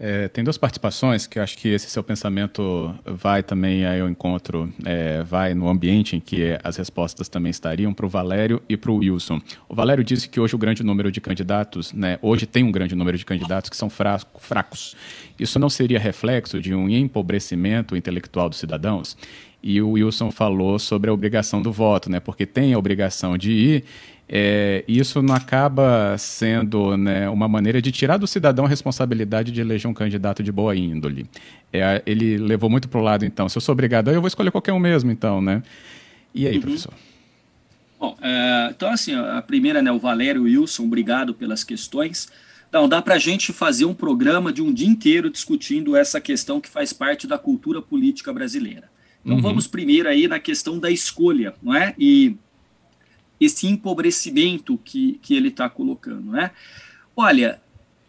É, 0.00 0.28
tem 0.28 0.44
duas 0.44 0.56
participações 0.56 1.26
que 1.26 1.40
eu 1.40 1.42
acho 1.42 1.58
que 1.58 1.68
esse 1.68 1.90
seu 1.90 2.04
pensamento 2.04 2.94
vai 3.04 3.42
também 3.42 3.84
aí 3.84 4.00
ao 4.00 4.08
encontro, 4.08 4.72
é, 4.84 5.24
vai 5.24 5.54
no 5.54 5.68
ambiente 5.68 6.14
em 6.14 6.20
que 6.20 6.56
as 6.62 6.76
respostas 6.76 7.28
também 7.28 7.50
estariam 7.50 7.92
para 7.92 8.06
o 8.06 8.08
Valério 8.08 8.62
e 8.68 8.76
para 8.76 8.92
o 8.92 8.98
Wilson. 8.98 9.40
O 9.68 9.74
Valério 9.74 10.04
disse 10.04 10.28
que 10.28 10.38
hoje 10.38 10.54
o 10.54 10.58
grande 10.58 10.84
número 10.84 11.10
de 11.10 11.20
candidatos, 11.20 11.92
né, 11.92 12.16
hoje 12.22 12.46
tem 12.46 12.62
um 12.62 12.70
grande 12.70 12.94
número 12.94 13.18
de 13.18 13.24
candidatos 13.24 13.68
que 13.68 13.76
são 13.76 13.90
fracos. 13.90 14.94
Isso 15.36 15.58
não 15.58 15.68
seria 15.68 15.98
reflexo 15.98 16.60
de 16.60 16.72
um 16.72 16.88
empobrecimento 16.88 17.96
intelectual 17.96 18.48
dos 18.48 18.58
cidadãos? 18.58 19.16
E 19.60 19.82
o 19.82 19.90
Wilson 19.90 20.30
falou 20.30 20.78
sobre 20.78 21.10
a 21.10 21.12
obrigação 21.12 21.60
do 21.60 21.72
voto, 21.72 22.08
né, 22.08 22.20
porque 22.20 22.46
tem 22.46 22.72
a 22.72 22.78
obrigação 22.78 23.36
de 23.36 23.50
ir 23.50 23.84
é, 24.28 24.84
isso 24.86 25.22
não 25.22 25.34
acaba 25.34 26.14
sendo 26.18 26.96
né, 26.98 27.30
uma 27.30 27.48
maneira 27.48 27.80
de 27.80 27.90
tirar 27.90 28.18
do 28.18 28.26
cidadão 28.26 28.66
a 28.66 28.68
responsabilidade 28.68 29.50
de 29.50 29.60
eleger 29.60 29.90
um 29.90 29.94
candidato 29.94 30.42
de 30.42 30.52
boa 30.52 30.76
índole. 30.76 31.26
É, 31.72 32.02
ele 32.04 32.36
levou 32.36 32.68
muito 32.68 32.88
para 32.88 33.00
o 33.00 33.02
lado, 33.02 33.24
então, 33.24 33.48
se 33.48 33.56
eu 33.56 33.62
sou 33.62 33.72
obrigado, 33.72 34.10
eu 34.10 34.20
vou 34.20 34.28
escolher 34.28 34.50
qualquer 34.50 34.72
um 34.72 34.78
mesmo, 34.78 35.10
então, 35.10 35.40
né? 35.40 35.62
E 36.34 36.46
aí, 36.46 36.56
uhum. 36.56 36.60
professor? 36.60 36.92
Bom, 37.98 38.16
é, 38.20 38.68
então, 38.70 38.90
assim, 38.90 39.14
a 39.14 39.40
primeira, 39.40 39.80
né, 39.80 39.90
o 39.90 39.98
Valério 39.98 40.42
Wilson, 40.42 40.84
obrigado 40.84 41.32
pelas 41.32 41.64
questões. 41.64 42.28
Não, 42.70 42.86
dá 42.86 43.00
para 43.00 43.14
a 43.14 43.18
gente 43.18 43.50
fazer 43.50 43.86
um 43.86 43.94
programa 43.94 44.52
de 44.52 44.60
um 44.60 44.72
dia 44.72 44.86
inteiro 44.86 45.30
discutindo 45.30 45.96
essa 45.96 46.20
questão 46.20 46.60
que 46.60 46.68
faz 46.68 46.92
parte 46.92 47.26
da 47.26 47.38
cultura 47.38 47.80
política 47.80 48.30
brasileira. 48.30 48.90
Então, 49.24 49.36
uhum. 49.36 49.42
vamos 49.42 49.66
primeiro 49.66 50.06
aí 50.06 50.28
na 50.28 50.38
questão 50.38 50.78
da 50.78 50.90
escolha, 50.90 51.54
não 51.62 51.74
é? 51.74 51.94
E 51.98 52.36
esse 53.40 53.66
empobrecimento 53.66 54.78
que, 54.78 55.18
que 55.22 55.34
ele 55.34 55.48
está 55.48 55.68
colocando, 55.68 56.32
né? 56.32 56.50
Olha, 57.16 57.60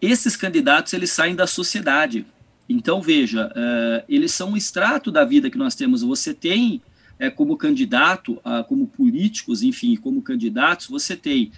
esses 0.01 0.35
candidatos 0.35 0.93
eles 0.93 1.11
saem 1.11 1.35
da 1.35 1.47
sociedade. 1.47 2.25
Então 2.67 3.01
veja, 3.01 3.47
uh, 3.47 4.05
eles 4.07 4.31
são 4.31 4.51
um 4.51 4.57
extrato 4.57 5.11
da 5.11 5.25
vida 5.25 5.49
que 5.49 5.57
nós 5.57 5.75
temos. 5.75 6.03
Você 6.03 6.33
tem 6.33 6.81
uh, 7.19 7.31
como 7.35 7.57
candidato, 7.57 8.33
uh, 8.33 8.63
como 8.67 8.87
políticos, 8.87 9.63
enfim, 9.63 9.95
como 9.95 10.21
candidatos, 10.21 10.87
você 10.87 11.15
tem 11.15 11.51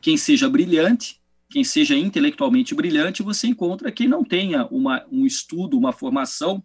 quem 0.00 0.16
seja 0.16 0.48
brilhante, 0.48 1.20
quem 1.48 1.62
seja 1.62 1.96
intelectualmente 1.96 2.74
brilhante, 2.74 3.22
você 3.22 3.46
encontra 3.46 3.92
quem 3.92 4.08
não 4.08 4.24
tenha 4.24 4.66
uma, 4.66 5.04
um 5.12 5.26
estudo, 5.26 5.78
uma 5.78 5.92
formação 5.92 6.62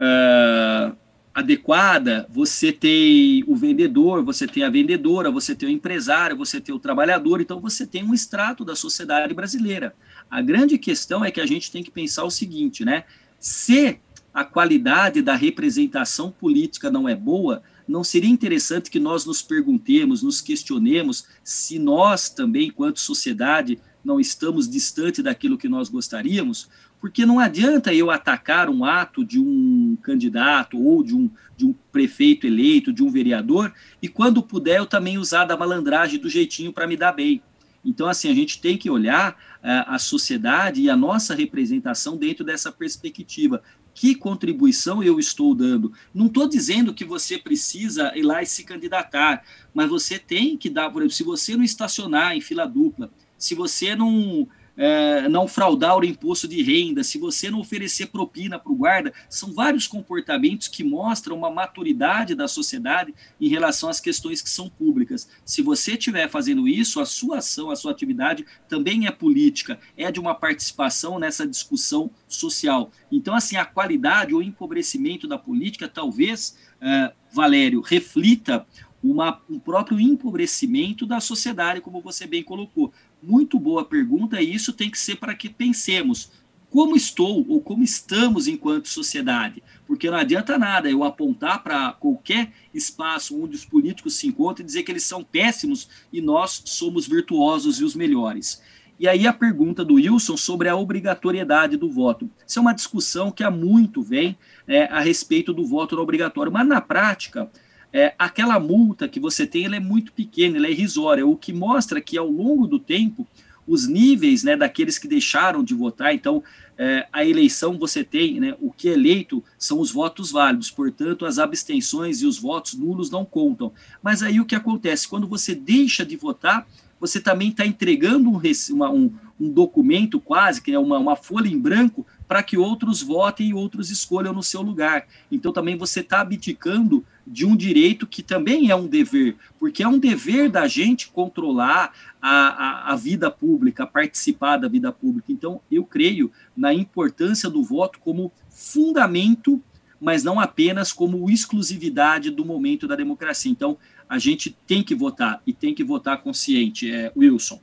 uh, 0.00 0.96
adequada, 1.34 2.26
você 2.30 2.70
tem 2.70 3.42
o 3.48 3.56
vendedor, 3.56 4.22
você 4.22 4.46
tem 4.46 4.62
a 4.62 4.70
vendedora, 4.70 5.32
você 5.32 5.52
tem 5.52 5.68
o 5.68 5.72
empresário, 5.72 6.36
você 6.36 6.60
tem 6.60 6.72
o 6.72 6.78
trabalhador, 6.78 7.40
então 7.40 7.60
você 7.60 7.84
tem 7.84 8.04
um 8.04 8.14
extrato 8.14 8.64
da 8.64 8.76
sociedade 8.76 9.34
brasileira. 9.34 9.94
A 10.30 10.40
grande 10.40 10.78
questão 10.78 11.24
é 11.24 11.32
que 11.32 11.40
a 11.40 11.46
gente 11.46 11.72
tem 11.72 11.82
que 11.82 11.90
pensar 11.90 12.22
o 12.22 12.30
seguinte, 12.30 12.84
né? 12.84 13.02
Se 13.40 13.98
a 14.32 14.44
qualidade 14.44 15.22
da 15.22 15.34
representação 15.34 16.30
política 16.30 16.90
não 16.90 17.08
é 17.08 17.16
boa, 17.16 17.62
não 17.86 18.04
seria 18.04 18.30
interessante 18.30 18.90
que 18.90 19.00
nós 19.00 19.26
nos 19.26 19.42
perguntemos, 19.42 20.22
nos 20.22 20.40
questionemos 20.40 21.26
se 21.42 21.78
nós 21.78 22.28
também, 22.30 22.68
enquanto 22.68 23.00
sociedade, 23.00 23.78
não 24.04 24.20
estamos 24.20 24.68
distante 24.68 25.22
daquilo 25.22 25.58
que 25.58 25.68
nós 25.68 25.88
gostaríamos? 25.88 26.68
Porque 27.04 27.26
não 27.26 27.38
adianta 27.38 27.92
eu 27.92 28.10
atacar 28.10 28.70
um 28.70 28.82
ato 28.82 29.22
de 29.22 29.38
um 29.38 29.94
candidato 30.02 30.82
ou 30.82 31.04
de 31.04 31.14
um, 31.14 31.28
de 31.54 31.66
um 31.66 31.74
prefeito 31.92 32.46
eleito, 32.46 32.94
de 32.94 33.02
um 33.02 33.10
vereador, 33.10 33.74
e 34.00 34.08
quando 34.08 34.42
puder 34.42 34.78
eu 34.78 34.86
também 34.86 35.18
usar 35.18 35.44
da 35.44 35.54
malandragem, 35.54 36.18
do 36.18 36.30
jeitinho 36.30 36.72
para 36.72 36.86
me 36.86 36.96
dar 36.96 37.12
bem. 37.12 37.42
Então, 37.84 38.08
assim, 38.08 38.30
a 38.30 38.34
gente 38.34 38.58
tem 38.58 38.78
que 38.78 38.88
olhar 38.88 39.32
uh, 39.32 39.84
a 39.86 39.98
sociedade 39.98 40.80
e 40.80 40.88
a 40.88 40.96
nossa 40.96 41.34
representação 41.34 42.16
dentro 42.16 42.42
dessa 42.42 42.72
perspectiva 42.72 43.62
que 43.92 44.14
contribuição 44.14 45.02
eu 45.02 45.18
estou 45.18 45.54
dando. 45.54 45.92
Não 46.14 46.24
estou 46.24 46.48
dizendo 46.48 46.94
que 46.94 47.04
você 47.04 47.36
precisa 47.36 48.16
ir 48.16 48.22
lá 48.22 48.42
e 48.42 48.46
se 48.46 48.64
candidatar, 48.64 49.44
mas 49.74 49.90
você 49.90 50.18
tem 50.18 50.56
que 50.56 50.70
dar, 50.70 50.88
por 50.88 51.02
exemplo, 51.02 51.14
se 51.14 51.22
você 51.22 51.54
não 51.54 51.64
estacionar 51.64 52.34
em 52.34 52.40
fila 52.40 52.64
dupla, 52.64 53.10
se 53.36 53.54
você 53.54 53.94
não 53.94 54.48
é, 54.76 55.28
não 55.28 55.46
fraudar 55.46 55.96
o 55.96 56.04
imposto 56.04 56.48
de 56.48 56.62
renda, 56.62 57.04
se 57.04 57.18
você 57.18 57.50
não 57.50 57.60
oferecer 57.60 58.06
propina 58.06 58.58
para 58.58 58.72
o 58.72 58.76
guarda, 58.76 59.12
são 59.28 59.52
vários 59.52 59.86
comportamentos 59.86 60.68
que 60.68 60.82
mostram 60.82 61.36
uma 61.36 61.50
maturidade 61.50 62.34
da 62.34 62.48
sociedade 62.48 63.14
em 63.40 63.48
relação 63.48 63.88
às 63.88 64.00
questões 64.00 64.42
que 64.42 64.50
são 64.50 64.68
públicas. 64.68 65.28
Se 65.44 65.62
você 65.62 65.92
estiver 65.92 66.28
fazendo 66.28 66.66
isso, 66.66 67.00
a 67.00 67.06
sua 67.06 67.38
ação, 67.38 67.70
a 67.70 67.76
sua 67.76 67.92
atividade 67.92 68.44
também 68.68 69.06
é 69.06 69.10
política, 69.10 69.78
é 69.96 70.10
de 70.10 70.20
uma 70.20 70.34
participação 70.34 71.18
nessa 71.18 71.46
discussão 71.46 72.10
social. 72.26 72.90
Então, 73.10 73.34
assim, 73.34 73.56
a 73.56 73.64
qualidade 73.64 74.34
ou 74.34 74.42
empobrecimento 74.42 75.28
da 75.28 75.38
política 75.38 75.88
talvez, 75.88 76.56
é, 76.80 77.12
Valério, 77.32 77.80
reflita 77.80 78.66
uma, 79.04 79.40
um 79.50 79.58
próprio 79.58 80.00
empobrecimento 80.00 81.04
da 81.04 81.20
sociedade, 81.20 81.82
como 81.82 82.00
você 82.00 82.26
bem 82.26 82.42
colocou. 82.42 82.90
Muito 83.26 83.58
boa 83.58 83.82
pergunta, 83.82 84.40
e 84.42 84.54
isso 84.54 84.70
tem 84.70 84.90
que 84.90 84.98
ser 84.98 85.16
para 85.16 85.34
que 85.34 85.48
pensemos 85.48 86.30
como 86.70 86.94
estou 86.94 87.46
ou 87.48 87.58
como 87.58 87.82
estamos 87.82 88.46
enquanto 88.46 88.86
sociedade. 88.86 89.62
Porque 89.86 90.10
não 90.10 90.18
adianta 90.18 90.58
nada 90.58 90.90
eu 90.90 91.02
apontar 91.02 91.62
para 91.62 91.92
qualquer 91.92 92.52
espaço 92.74 93.40
onde 93.42 93.56
os 93.56 93.64
políticos 93.64 94.16
se 94.16 94.26
encontram 94.26 94.62
e 94.62 94.66
dizer 94.66 94.82
que 94.82 94.92
eles 94.92 95.04
são 95.04 95.24
péssimos 95.24 95.88
e 96.12 96.20
nós 96.20 96.62
somos 96.66 97.06
virtuosos 97.06 97.80
e 97.80 97.84
os 97.84 97.94
melhores. 97.94 98.60
E 99.00 99.08
aí 99.08 99.26
a 99.26 99.32
pergunta 99.32 99.82
do 99.82 99.94
Wilson 99.94 100.36
sobre 100.36 100.68
a 100.68 100.76
obrigatoriedade 100.76 101.78
do 101.78 101.90
voto. 101.90 102.30
Isso 102.46 102.58
é 102.58 102.62
uma 102.62 102.74
discussão 102.74 103.30
que 103.30 103.42
há 103.42 103.50
muito 103.50 104.02
vem 104.02 104.36
é, 104.68 104.84
a 104.84 105.00
respeito 105.00 105.54
do 105.54 105.64
voto 105.64 105.98
obrigatório, 105.98 106.52
mas 106.52 106.66
na 106.66 106.80
prática 106.80 107.50
é, 107.94 108.12
aquela 108.18 108.58
multa 108.58 109.06
que 109.06 109.20
você 109.20 109.46
tem 109.46 109.66
ela 109.66 109.76
é 109.76 109.80
muito 109.80 110.12
pequena, 110.12 110.56
ela 110.56 110.66
é 110.66 110.72
irrisória, 110.72 111.24
o 111.24 111.36
que 111.36 111.52
mostra 111.52 112.00
que 112.00 112.18
ao 112.18 112.28
longo 112.28 112.66
do 112.66 112.80
tempo 112.80 113.24
os 113.64 113.86
níveis 113.86 114.42
né, 114.42 114.56
daqueles 114.56 114.98
que 114.98 115.06
deixaram 115.06 115.62
de 115.62 115.74
votar, 115.74 116.12
então 116.12 116.42
é, 116.76 117.06
a 117.12 117.24
eleição 117.24 117.78
você 117.78 118.02
tem, 118.02 118.40
né, 118.40 118.56
o 118.60 118.72
que 118.72 118.88
é 118.88 118.92
eleito 118.94 119.42
são 119.56 119.78
os 119.78 119.92
votos 119.92 120.32
válidos, 120.32 120.72
portanto 120.72 121.24
as 121.24 121.38
abstenções 121.38 122.20
e 122.20 122.26
os 122.26 122.36
votos 122.36 122.74
nulos 122.74 123.10
não 123.10 123.24
contam. 123.24 123.72
Mas 124.02 124.24
aí 124.24 124.40
o 124.40 124.44
que 124.44 124.56
acontece? 124.56 125.06
Quando 125.06 125.28
você 125.28 125.54
deixa 125.54 126.04
de 126.04 126.16
votar, 126.16 126.66
você 126.98 127.20
também 127.20 127.50
está 127.50 127.64
entregando 127.64 128.28
um, 128.28 128.40
uma, 128.70 128.90
um, 128.90 129.12
um, 129.38 129.50
documento 129.50 130.18
quase, 130.18 130.60
que 130.60 130.72
é 130.72 130.78
uma, 130.78 130.98
uma 130.98 131.14
folha 131.14 131.48
em 131.48 131.58
branco, 131.58 132.04
para 132.26 132.42
que 132.42 132.56
outros 132.56 133.02
votem 133.02 133.48
e 133.48 133.54
outros 133.54 133.90
escolham 133.90 134.32
no 134.32 134.42
seu 134.42 134.62
lugar. 134.62 135.06
Então 135.30 135.52
também 135.52 135.76
você 135.76 136.00
está 136.00 136.20
abdicando 136.20 137.04
de 137.26 137.46
um 137.46 137.56
direito 137.56 138.06
que 138.06 138.22
também 138.22 138.70
é 138.70 138.76
um 138.76 138.86
dever, 138.86 139.36
porque 139.58 139.82
é 139.82 139.88
um 139.88 139.98
dever 139.98 140.50
da 140.50 140.66
gente 140.66 141.08
controlar 141.08 141.92
a, 142.20 142.30
a, 142.30 142.92
a, 142.92 142.96
vida 142.96 143.30
pública, 143.30 143.86
participar 143.86 144.58
da 144.58 144.68
vida 144.68 144.92
pública. 144.92 145.32
Então, 145.32 145.60
eu 145.70 145.84
creio 145.84 146.30
na 146.56 146.72
importância 146.72 147.48
do 147.48 147.62
voto 147.62 147.98
como 148.00 148.32
fundamento, 148.50 149.60
mas 150.00 150.22
não 150.22 150.38
apenas 150.38 150.92
como 150.92 151.30
exclusividade 151.30 152.30
do 152.30 152.44
momento 152.44 152.86
da 152.86 152.96
democracia. 152.96 153.50
Então, 153.50 153.78
a 154.08 154.18
gente 154.18 154.56
tem 154.66 154.82
que 154.82 154.94
votar 154.94 155.42
e 155.46 155.52
tem 155.52 155.74
que 155.74 155.82
votar 155.82 156.22
consciente, 156.22 156.90
é, 156.90 157.10
Wilson. 157.16 157.60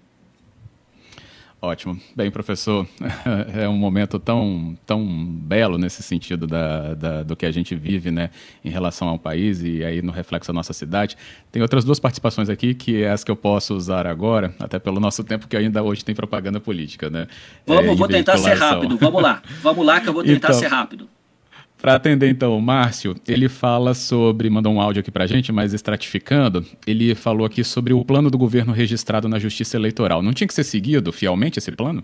Ótimo. 1.62 1.96
Bem, 2.16 2.32
professor, 2.32 2.88
é 3.54 3.70
um 3.70 3.78
momento 3.78 4.18
tão, 4.18 4.76
tão 4.84 5.06
belo 5.06 5.78
nesse 5.78 6.02
sentido 6.02 6.48
da, 6.48 6.96
da, 6.96 7.24
do 7.24 7.36
que 7.36 7.46
a 7.46 7.52
gente 7.52 7.76
vive 7.76 8.10
né, 8.10 8.32
em 8.66 8.70
relação 8.72 9.08
ao 9.08 9.20
país 9.20 9.62
e 9.62 9.84
aí 9.84 10.02
no 10.02 10.12
reflexo 10.12 10.52
da 10.52 10.56
nossa 10.56 10.74
cidade. 10.74 11.16
Tem 11.52 11.62
outras 11.62 11.86
duas 11.86 12.00
participações 12.00 12.50
aqui, 12.50 12.74
que 12.74 13.04
é 13.04 13.12
as 13.12 13.24
que 13.24 13.30
eu 13.30 13.36
posso 13.36 13.76
usar 13.76 14.08
agora, 14.08 14.56
até 14.60 14.80
pelo 14.80 15.00
nosso 15.00 15.24
tempo, 15.24 15.48
que 15.48 15.56
ainda 15.56 15.84
hoje 15.84 16.04
tem 16.04 16.16
propaganda 16.16 16.60
política. 16.60 17.12
Né? 17.12 17.28
Vamos, 17.68 17.92
é, 17.92 17.96
vou 17.96 18.08
tentar 18.08 18.40
ser 18.40 18.58
rápido. 18.58 18.98
Vamos 18.98 19.22
lá. 19.22 19.44
Vamos 19.62 19.86
lá 19.86 20.02
que 20.02 20.10
eu 20.10 20.14
vou 20.14 20.24
tentar 20.24 20.48
então, 20.48 20.60
ser 20.60 20.68
rápido. 20.68 21.08
Para 21.82 21.96
atender 21.96 22.30
então 22.30 22.56
o 22.56 22.62
Márcio, 22.62 23.16
ele 23.28 23.50
fala 23.50 23.96
sobre, 23.96 24.48
mandou 24.52 24.72
um 24.72 24.80
áudio 24.80 25.00
aqui 25.00 25.10
para 25.10 25.24
a 25.24 25.28
gente, 25.28 25.52
mas 25.52 25.74
estratificando, 25.74 26.64
ele 26.86 27.16
falou 27.16 27.44
aqui 27.44 27.64
sobre 27.64 27.92
o 27.92 28.06
plano 28.06 28.30
do 28.30 28.38
governo 28.38 28.72
registrado 28.72 29.28
na 29.28 29.40
Justiça 29.40 29.78
Eleitoral. 29.78 30.22
Não 30.22 30.32
tinha 30.32 30.48
que 30.48 30.54
ser 30.54 30.64
seguido 30.64 31.12
fielmente 31.12 31.58
esse 31.58 31.72
plano? 31.72 32.04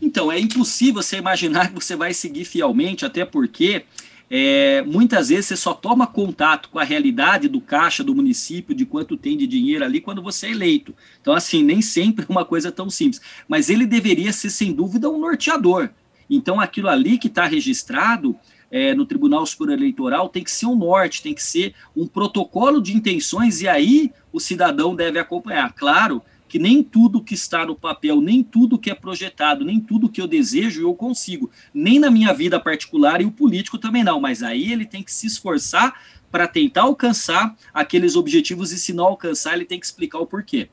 Então, 0.00 0.30
é 0.30 0.38
impossível 0.38 1.02
você 1.02 1.16
imaginar 1.16 1.68
que 1.72 1.82
você 1.82 1.96
vai 1.96 2.12
seguir 2.12 2.44
fielmente, 2.44 3.06
até 3.06 3.24
porque 3.24 3.84
é, 4.30 4.82
muitas 4.82 5.30
vezes 5.30 5.46
você 5.46 5.56
só 5.56 5.72
toma 5.72 6.06
contato 6.06 6.68
com 6.68 6.78
a 6.78 6.84
realidade 6.84 7.48
do 7.48 7.62
caixa 7.62 8.04
do 8.04 8.14
município, 8.14 8.74
de 8.74 8.84
quanto 8.84 9.16
tem 9.16 9.38
de 9.38 9.46
dinheiro 9.46 9.86
ali, 9.86 10.02
quando 10.02 10.20
você 10.20 10.48
é 10.48 10.50
eleito. 10.50 10.94
Então, 11.18 11.32
assim, 11.32 11.62
nem 11.62 11.80
sempre 11.80 12.26
é 12.28 12.30
uma 12.30 12.44
coisa 12.44 12.70
tão 12.70 12.90
simples. 12.90 13.22
Mas 13.48 13.70
ele 13.70 13.86
deveria 13.86 14.34
ser, 14.34 14.50
sem 14.50 14.70
dúvida, 14.70 15.08
um 15.08 15.18
norteador. 15.18 15.88
Então, 16.28 16.60
aquilo 16.60 16.88
ali 16.88 17.18
que 17.18 17.28
está 17.28 17.46
registrado 17.46 18.36
é, 18.70 18.94
no 18.94 19.06
Tribunal 19.06 19.46
Superior 19.46 19.78
Eleitoral 19.78 20.28
tem 20.28 20.42
que 20.42 20.50
ser 20.50 20.66
um 20.66 20.76
norte, 20.76 21.22
tem 21.22 21.34
que 21.34 21.42
ser 21.42 21.74
um 21.96 22.06
protocolo 22.06 22.82
de 22.82 22.96
intenções, 22.96 23.60
e 23.60 23.68
aí 23.68 24.12
o 24.32 24.40
cidadão 24.40 24.96
deve 24.96 25.18
acompanhar. 25.18 25.72
Claro 25.72 26.22
que 26.48 26.58
nem 26.58 26.82
tudo 26.82 27.22
que 27.22 27.34
está 27.34 27.66
no 27.66 27.74
papel, 27.74 28.20
nem 28.20 28.42
tudo 28.42 28.78
que 28.78 28.90
é 28.90 28.94
projetado, 28.94 29.64
nem 29.64 29.80
tudo 29.80 30.08
que 30.08 30.20
eu 30.20 30.26
desejo 30.26 30.82
eu 30.82 30.94
consigo, 30.94 31.50
nem 31.72 31.98
na 31.98 32.10
minha 32.10 32.32
vida 32.32 32.60
particular 32.60 33.20
e 33.20 33.24
o 33.24 33.30
político 33.30 33.78
também 33.78 34.04
não, 34.04 34.20
mas 34.20 34.42
aí 34.42 34.72
ele 34.72 34.86
tem 34.86 35.02
que 35.02 35.12
se 35.12 35.26
esforçar 35.26 36.00
para 36.30 36.46
tentar 36.46 36.82
alcançar 36.82 37.56
aqueles 37.72 38.16
objetivos 38.16 38.72
e 38.72 38.78
se 38.78 38.92
não 38.92 39.06
alcançar, 39.06 39.54
ele 39.54 39.64
tem 39.64 39.78
que 39.78 39.86
explicar 39.86 40.18
o 40.18 40.26
porquê. 40.26 40.68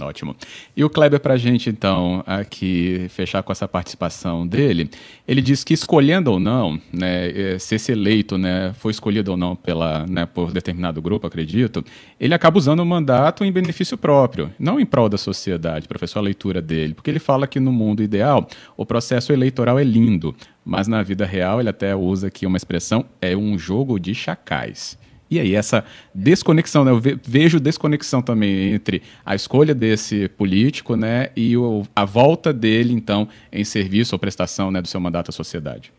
Ótimo. 0.00 0.36
E 0.76 0.84
o 0.84 0.90
Kleber, 0.90 1.20
para 1.20 1.34
a 1.34 1.36
gente, 1.36 1.68
então, 1.68 2.22
aqui 2.26 3.06
fechar 3.10 3.42
com 3.42 3.52
essa 3.52 3.68
participação 3.68 4.46
dele, 4.46 4.90
ele 5.26 5.40
diz 5.40 5.62
que 5.62 5.74
escolhendo 5.74 6.32
ou 6.32 6.40
não, 6.40 6.80
né, 6.92 7.30
eh, 7.30 7.58
se 7.58 7.74
esse 7.74 7.92
eleito 7.92 8.38
né, 8.38 8.72
foi 8.78 8.90
escolhido 8.90 9.32
ou 9.32 9.36
não 9.36 9.54
pela, 9.54 10.06
né, 10.06 10.26
por 10.26 10.52
determinado 10.52 11.00
grupo, 11.02 11.26
acredito, 11.26 11.84
ele 12.18 12.34
acaba 12.34 12.58
usando 12.58 12.80
o 12.80 12.86
mandato 12.86 13.44
em 13.44 13.52
benefício 13.52 13.96
próprio, 13.96 14.52
não 14.58 14.80
em 14.80 14.86
prol 14.86 15.08
da 15.08 15.18
sociedade, 15.18 15.88
professor, 15.88 16.18
a 16.18 16.22
leitura 16.22 16.60
dele, 16.60 16.94
porque 16.94 17.10
ele 17.10 17.18
fala 17.18 17.46
que 17.46 17.60
no 17.60 17.72
mundo 17.72 18.02
ideal 18.02 18.48
o 18.76 18.86
processo 18.86 19.32
eleitoral 19.32 19.78
é 19.78 19.84
lindo, 19.84 20.34
mas 20.64 20.88
na 20.88 21.02
vida 21.02 21.26
real 21.26 21.60
ele 21.60 21.68
até 21.68 21.94
usa 21.94 22.28
aqui 22.28 22.46
uma 22.46 22.56
expressão, 22.56 23.04
é 23.20 23.36
um 23.36 23.58
jogo 23.58 23.98
de 23.98 24.14
chacais. 24.14 24.98
E 25.30 25.38
aí, 25.38 25.54
essa 25.54 25.84
desconexão, 26.12 26.84
né? 26.84 26.90
eu 26.90 27.00
vejo 27.22 27.60
desconexão 27.60 28.20
também 28.20 28.74
entre 28.74 29.00
a 29.24 29.34
escolha 29.34 29.72
desse 29.72 30.28
político 30.28 30.96
né, 30.96 31.30
e 31.36 31.56
o, 31.56 31.86
a 31.94 32.04
volta 32.04 32.52
dele, 32.52 32.92
então, 32.92 33.28
em 33.52 33.62
serviço 33.62 34.14
ou 34.14 34.18
prestação 34.18 34.72
né, 34.72 34.82
do 34.82 34.88
seu 34.88 35.00
mandato 35.00 35.28
à 35.28 35.32
sociedade. 35.32 35.92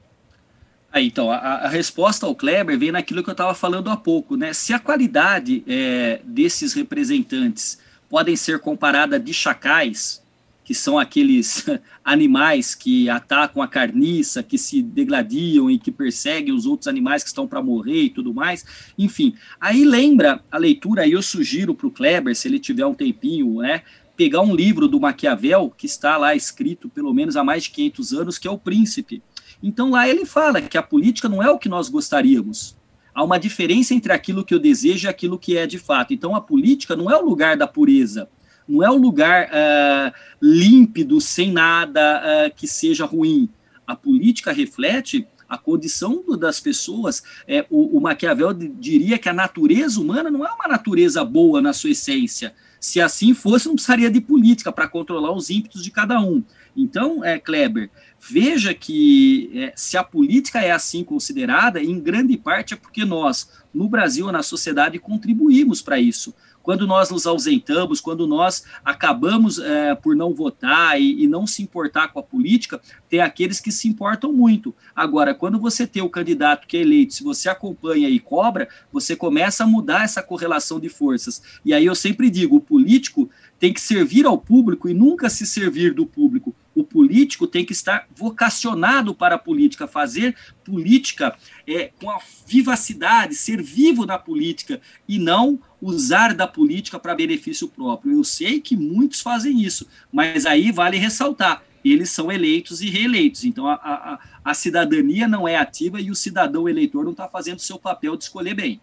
Aí, 0.91 1.07
então, 1.07 1.31
a, 1.31 1.37
a, 1.37 1.69
resposta 1.69 2.25
ao 2.25 2.35
Kleber 2.35 2.77
vem 2.77 2.91
naquilo 2.91 3.23
que 3.23 3.29
eu 3.29 3.33
estava 3.33 3.53
falando 3.53 3.89
há 3.89 3.95
pouco. 3.95 4.35
Né? 4.35 4.51
Se 4.51 4.73
a 4.73 4.79
qualidade 4.79 5.63
é, 5.65 6.19
desses 6.25 6.73
representantes 6.73 7.79
podem 8.09 8.35
ser 8.35 8.59
comparada 8.59 9.17
de 9.17 9.33
chacais, 9.33 10.21
que 10.63 10.73
são 10.73 10.97
aqueles 10.99 11.65
animais 12.03 12.75
que 12.75 13.09
atacam 13.09 13.61
a 13.61 13.67
carniça, 13.67 14.43
que 14.43 14.57
se 14.57 14.81
degladiam 14.81 15.69
e 15.69 15.77
que 15.77 15.91
perseguem 15.91 16.53
os 16.53 16.65
outros 16.65 16.87
animais 16.87 17.23
que 17.23 17.29
estão 17.29 17.47
para 17.47 17.61
morrer 17.61 18.03
e 18.03 18.09
tudo 18.09 18.33
mais. 18.33 18.65
Enfim, 18.97 19.35
aí 19.59 19.83
lembra 19.83 20.43
a 20.51 20.57
leitura, 20.57 21.03
aí 21.03 21.11
eu 21.11 21.21
sugiro 21.21 21.73
para 21.73 21.87
o 21.87 21.91
Kleber, 21.91 22.35
se 22.35 22.47
ele 22.47 22.59
tiver 22.59 22.85
um 22.85 22.93
tempinho, 22.93 23.61
né, 23.61 23.81
pegar 24.15 24.41
um 24.41 24.55
livro 24.55 24.87
do 24.87 24.99
Maquiavel, 24.99 25.73
que 25.75 25.85
está 25.85 26.17
lá 26.17 26.35
escrito 26.35 26.89
pelo 26.89 27.13
menos 27.13 27.35
há 27.35 27.43
mais 27.43 27.63
de 27.63 27.71
500 27.71 28.13
anos, 28.13 28.37
que 28.37 28.47
é 28.47 28.51
O 28.51 28.57
Príncipe. 28.57 29.23
Então 29.63 29.91
lá 29.91 30.07
ele 30.07 30.25
fala 30.25 30.61
que 30.61 30.77
a 30.77 30.83
política 30.83 31.27
não 31.27 31.41
é 31.41 31.49
o 31.49 31.57
que 31.57 31.69
nós 31.69 31.89
gostaríamos. 31.89 32.77
Há 33.13 33.23
uma 33.23 33.37
diferença 33.37 33.93
entre 33.93 34.13
aquilo 34.13 34.45
que 34.45 34.53
eu 34.53 34.59
desejo 34.59 35.07
e 35.07 35.09
aquilo 35.09 35.37
que 35.37 35.57
é 35.57 35.67
de 35.67 35.77
fato. 35.77 36.13
Então 36.13 36.35
a 36.35 36.41
política 36.41 36.95
não 36.95 37.11
é 37.11 37.17
o 37.17 37.25
lugar 37.25 37.57
da 37.57 37.67
pureza 37.67 38.29
não 38.67 38.83
é 38.83 38.89
um 38.89 38.97
lugar 38.97 39.47
uh, 39.47 40.13
límpido, 40.41 41.19
sem 41.19 41.51
nada 41.51 42.21
uh, 42.21 42.55
que 42.55 42.67
seja 42.67 43.05
ruim. 43.05 43.49
A 43.85 43.95
política 43.95 44.51
reflete 44.51 45.27
a 45.51 45.57
condição 45.57 46.23
das 46.39 46.61
pessoas. 46.61 47.21
É, 47.45 47.65
o, 47.69 47.97
o 47.97 48.01
Maquiavel 48.01 48.53
diria 48.53 49.17
que 49.17 49.27
a 49.27 49.33
natureza 49.33 49.99
humana 49.99 50.31
não 50.31 50.45
é 50.45 50.51
uma 50.51 50.65
natureza 50.65 51.25
boa 51.25 51.61
na 51.61 51.73
sua 51.73 51.89
essência. 51.89 52.53
Se 52.79 53.01
assim 53.01 53.33
fosse, 53.33 53.67
não 53.67 53.75
precisaria 53.75 54.09
de 54.09 54.21
política 54.21 54.71
para 54.71 54.87
controlar 54.87 55.33
os 55.33 55.49
ímpetos 55.49 55.83
de 55.83 55.91
cada 55.91 56.21
um. 56.21 56.41
Então, 56.75 57.23
é, 57.23 57.37
Kleber, 57.37 57.91
veja 58.17 58.73
que 58.73 59.51
é, 59.53 59.73
se 59.75 59.97
a 59.97 60.03
política 60.05 60.61
é 60.61 60.71
assim 60.71 61.03
considerada, 61.03 61.83
em 61.83 61.99
grande 61.99 62.37
parte 62.37 62.73
é 62.73 62.77
porque 62.77 63.03
nós, 63.03 63.49
no 63.73 63.89
Brasil, 63.89 64.31
na 64.31 64.41
sociedade, 64.41 64.99
contribuímos 64.99 65.81
para 65.81 65.99
isso 65.99 66.33
quando 66.63 66.87
nós 66.87 67.09
nos 67.09 67.25
ausentamos, 67.25 68.01
quando 68.01 68.27
nós 68.27 68.63
acabamos 68.83 69.59
é, 69.59 69.95
por 69.95 70.15
não 70.15 70.33
votar 70.33 70.99
e, 70.99 71.23
e, 71.23 71.27
não 71.27 71.47
se 71.47 71.61
importar 71.61 72.09
com 72.09 72.19
a 72.19 72.23
política, 72.23 72.81
tem 73.09 73.19
aqueles 73.19 73.59
que 73.59 73.71
se 73.71 73.87
importam 73.87 74.31
muito. 74.31 74.73
Agora, 74.95 75.33
quando 75.33 75.59
você 75.59 75.87
tem 75.87 76.01
o 76.01 76.09
candidato 76.09 76.67
que 76.67 76.77
é 76.77 76.81
eleito, 76.81 77.13
se 77.13 77.23
você 77.23 77.49
acompanha 77.49 78.09
e 78.09 78.19
cobra, 78.19 78.67
você 78.91 79.15
começa 79.15 79.63
a 79.63 79.67
mudar 79.67 80.03
essa 80.03 80.21
correlação 80.21 80.79
de 80.79 80.89
forças. 80.89 81.41
E 81.65 81.73
aí 81.73 81.85
eu 81.85 81.95
sempre 81.95 82.29
digo: 82.29 82.57
o 82.57 82.61
político 82.61 83.29
tem 83.59 83.73
que 83.73 83.81
servir 83.81 84.25
ao 84.25 84.37
público 84.37 84.89
e 84.89 84.93
nunca 84.93 85.29
se 85.29 85.45
servir 85.45 85.93
do 85.93 86.05
público 86.05 86.55
o 86.73 86.83
político 86.83 87.47
tem 87.47 87.65
que 87.65 87.73
estar 87.73 88.07
vocacionado 88.15 89.13
para 89.13 89.35
a 89.35 89.39
política, 89.39 89.87
fazer 89.87 90.35
política 90.63 91.35
é, 91.67 91.91
com 91.99 92.09
a 92.09 92.19
vivacidade, 92.47 93.35
ser 93.35 93.61
vivo 93.61 94.05
na 94.05 94.17
política 94.17 94.79
e 95.07 95.19
não 95.19 95.59
usar 95.81 96.33
da 96.33 96.47
política 96.47 96.99
para 96.99 97.15
benefício 97.15 97.67
próprio. 97.67 98.13
Eu 98.13 98.23
sei 98.23 98.59
que 98.59 98.75
muitos 98.75 99.21
fazem 99.21 99.61
isso, 99.61 99.87
mas 100.11 100.45
aí 100.45 100.71
vale 100.71 100.97
ressaltar: 100.97 101.63
eles 101.83 102.09
são 102.09 102.31
eleitos 102.31 102.81
e 102.81 102.89
reeleitos. 102.89 103.43
Então 103.43 103.67
a, 103.67 103.73
a, 103.73 104.19
a 104.43 104.53
cidadania 104.53 105.27
não 105.27 105.47
é 105.47 105.57
ativa 105.57 105.99
e 105.99 106.09
o 106.09 106.15
cidadão 106.15 106.69
eleitor 106.69 107.03
não 107.03 107.11
está 107.11 107.27
fazendo 107.27 107.59
seu 107.59 107.77
papel 107.77 108.15
de 108.15 108.23
escolher 108.23 108.53
bem. 108.53 108.79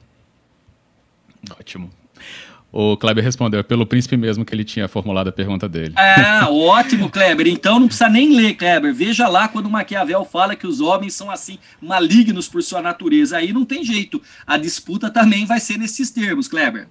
Ótimo. 1.58 1.90
O 2.70 2.98
Kleber 2.98 3.24
respondeu, 3.24 3.60
é 3.60 3.62
pelo 3.62 3.86
príncipe 3.86 4.16
mesmo 4.16 4.44
que 4.44 4.54
ele 4.54 4.64
tinha 4.64 4.86
formulado 4.86 5.28
a 5.28 5.32
pergunta 5.32 5.66
dele. 5.66 5.94
Ah, 5.96 6.48
ótimo, 6.50 7.08
Kleber. 7.08 7.46
Então 7.46 7.80
não 7.80 7.86
precisa 7.86 8.10
nem 8.10 8.36
ler, 8.36 8.54
Kleber. 8.54 8.94
Veja 8.94 9.26
lá 9.26 9.48
quando 9.48 9.70
Maquiavel 9.70 10.24
fala 10.24 10.54
que 10.54 10.66
os 10.66 10.80
homens 10.80 11.14
são 11.14 11.30
assim, 11.30 11.58
malignos 11.80 12.46
por 12.46 12.62
sua 12.62 12.82
natureza. 12.82 13.38
Aí 13.38 13.54
não 13.54 13.64
tem 13.64 13.82
jeito. 13.82 14.20
A 14.46 14.58
disputa 14.58 15.08
também 15.08 15.46
vai 15.46 15.60
ser 15.60 15.78
nesses 15.78 16.10
termos, 16.10 16.46
Kleber. 16.46 16.88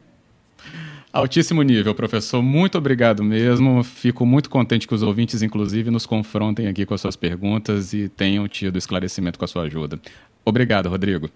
Altíssimo 1.14 1.62
nível, 1.62 1.94
professor. 1.94 2.42
Muito 2.42 2.78
obrigado 2.78 3.24
mesmo. 3.24 3.84
Fico 3.84 4.26
muito 4.26 4.50
contente 4.50 4.88
que 4.88 4.96
os 4.96 5.04
ouvintes, 5.04 5.44
inclusive, 5.44 5.92
nos 5.92 6.08
confrontem 6.08 6.68
aqui 6.68 6.86
com 6.88 6.96
as 6.96 7.02
suas 7.02 7.16
perguntas 7.16 7.94
e 7.94 8.10
tenham 8.10 8.48
tido 8.48 8.78
esclarecimento 8.78 9.38
com 9.38 9.46
a 9.46 9.48
sua 9.48 9.64
ajuda. 9.64 10.00
Obrigado, 10.44 10.90
Rodrigo. 10.90 11.30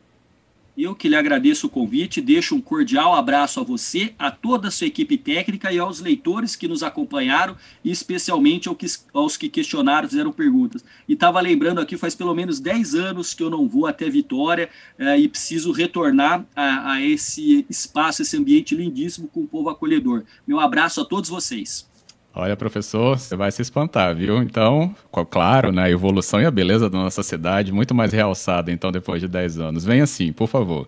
Eu 0.78 0.96
que 0.96 1.10
lhe 1.10 1.16
agradeço 1.16 1.68
o 1.68 1.70
convite, 1.70 2.22
deixo 2.22 2.56
um 2.56 2.62
cordial 2.62 3.14
abraço 3.14 3.60
a 3.60 3.64
você, 3.64 4.14
a 4.18 4.32
toda 4.32 4.70
a 4.70 4.72
sua 4.72 4.88
equipe 4.88 5.18
técnica 5.18 5.72
e 5.72 5.78
aos 5.78 6.00
leitores 6.00 6.56
que 6.56 6.68
nos 6.68 6.82
acompanharam, 6.82 7.58
e 7.84 7.92
especialmente 7.92 8.70
aos 9.14 9.36
que 9.36 9.50
questionaram, 9.50 10.08
fizeram 10.08 10.32
perguntas. 10.32 10.84
E 11.08 11.14
estava 11.14 11.42
lembrando 11.42 11.82
aqui, 11.82 11.98
faz 11.98 12.16
pelo 12.16 12.34
menos 12.34 12.60
10 12.60 12.96
anos 12.96 13.34
que 13.34 13.44
eu 13.44 13.50
não 13.50 13.68
vou 13.68 13.86
até 13.86 14.10
Vitória 14.10 14.70
eh, 14.98 15.20
e 15.20 15.28
preciso 15.28 15.72
retornar 15.72 16.46
a, 16.56 16.94
a 16.94 17.02
esse 17.02 17.66
espaço, 17.70 18.22
esse 18.22 18.38
ambiente 18.38 18.74
lindíssimo 18.74 19.28
com 19.28 19.42
o 19.42 19.48
povo 19.48 19.70
acolhedor. 19.70 20.24
Meu 20.48 20.60
abraço 20.60 21.02
a 21.02 21.06
todos 21.06 21.30
vocês. 21.30 21.91
Olha, 22.34 22.56
professor, 22.56 23.20
você 23.20 23.36
vai 23.36 23.52
se 23.52 23.62
espantar, 23.62 24.16
viu? 24.16 24.42
Então, 24.42 24.96
claro, 25.30 25.72
né, 25.72 25.84
a 25.84 25.90
evolução 25.90 26.42
e 26.42 26.46
a 26.46 26.52
beleza 26.52 26.90
da 26.90 26.98
nossa 26.98 27.22
cidade, 27.24 27.74
muito 27.74 27.94
mais 27.94 28.14
realçada, 28.14 28.72
então, 28.72 28.92
depois 28.92 29.22
de 29.22 29.28
10 29.28 29.60
anos. 29.60 29.84
Venha 29.84 30.08
sim, 30.08 30.32
por 30.32 30.48
favor. 30.48 30.88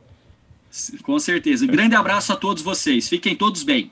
Com 1.04 1.20
certeza. 1.20 1.68
Grande 1.68 1.96
abraço 1.96 2.32
a 2.32 2.36
todos 2.36 2.64
vocês. 2.64 3.10
Fiquem 3.10 3.36
todos 3.36 3.62
bem. 3.64 3.92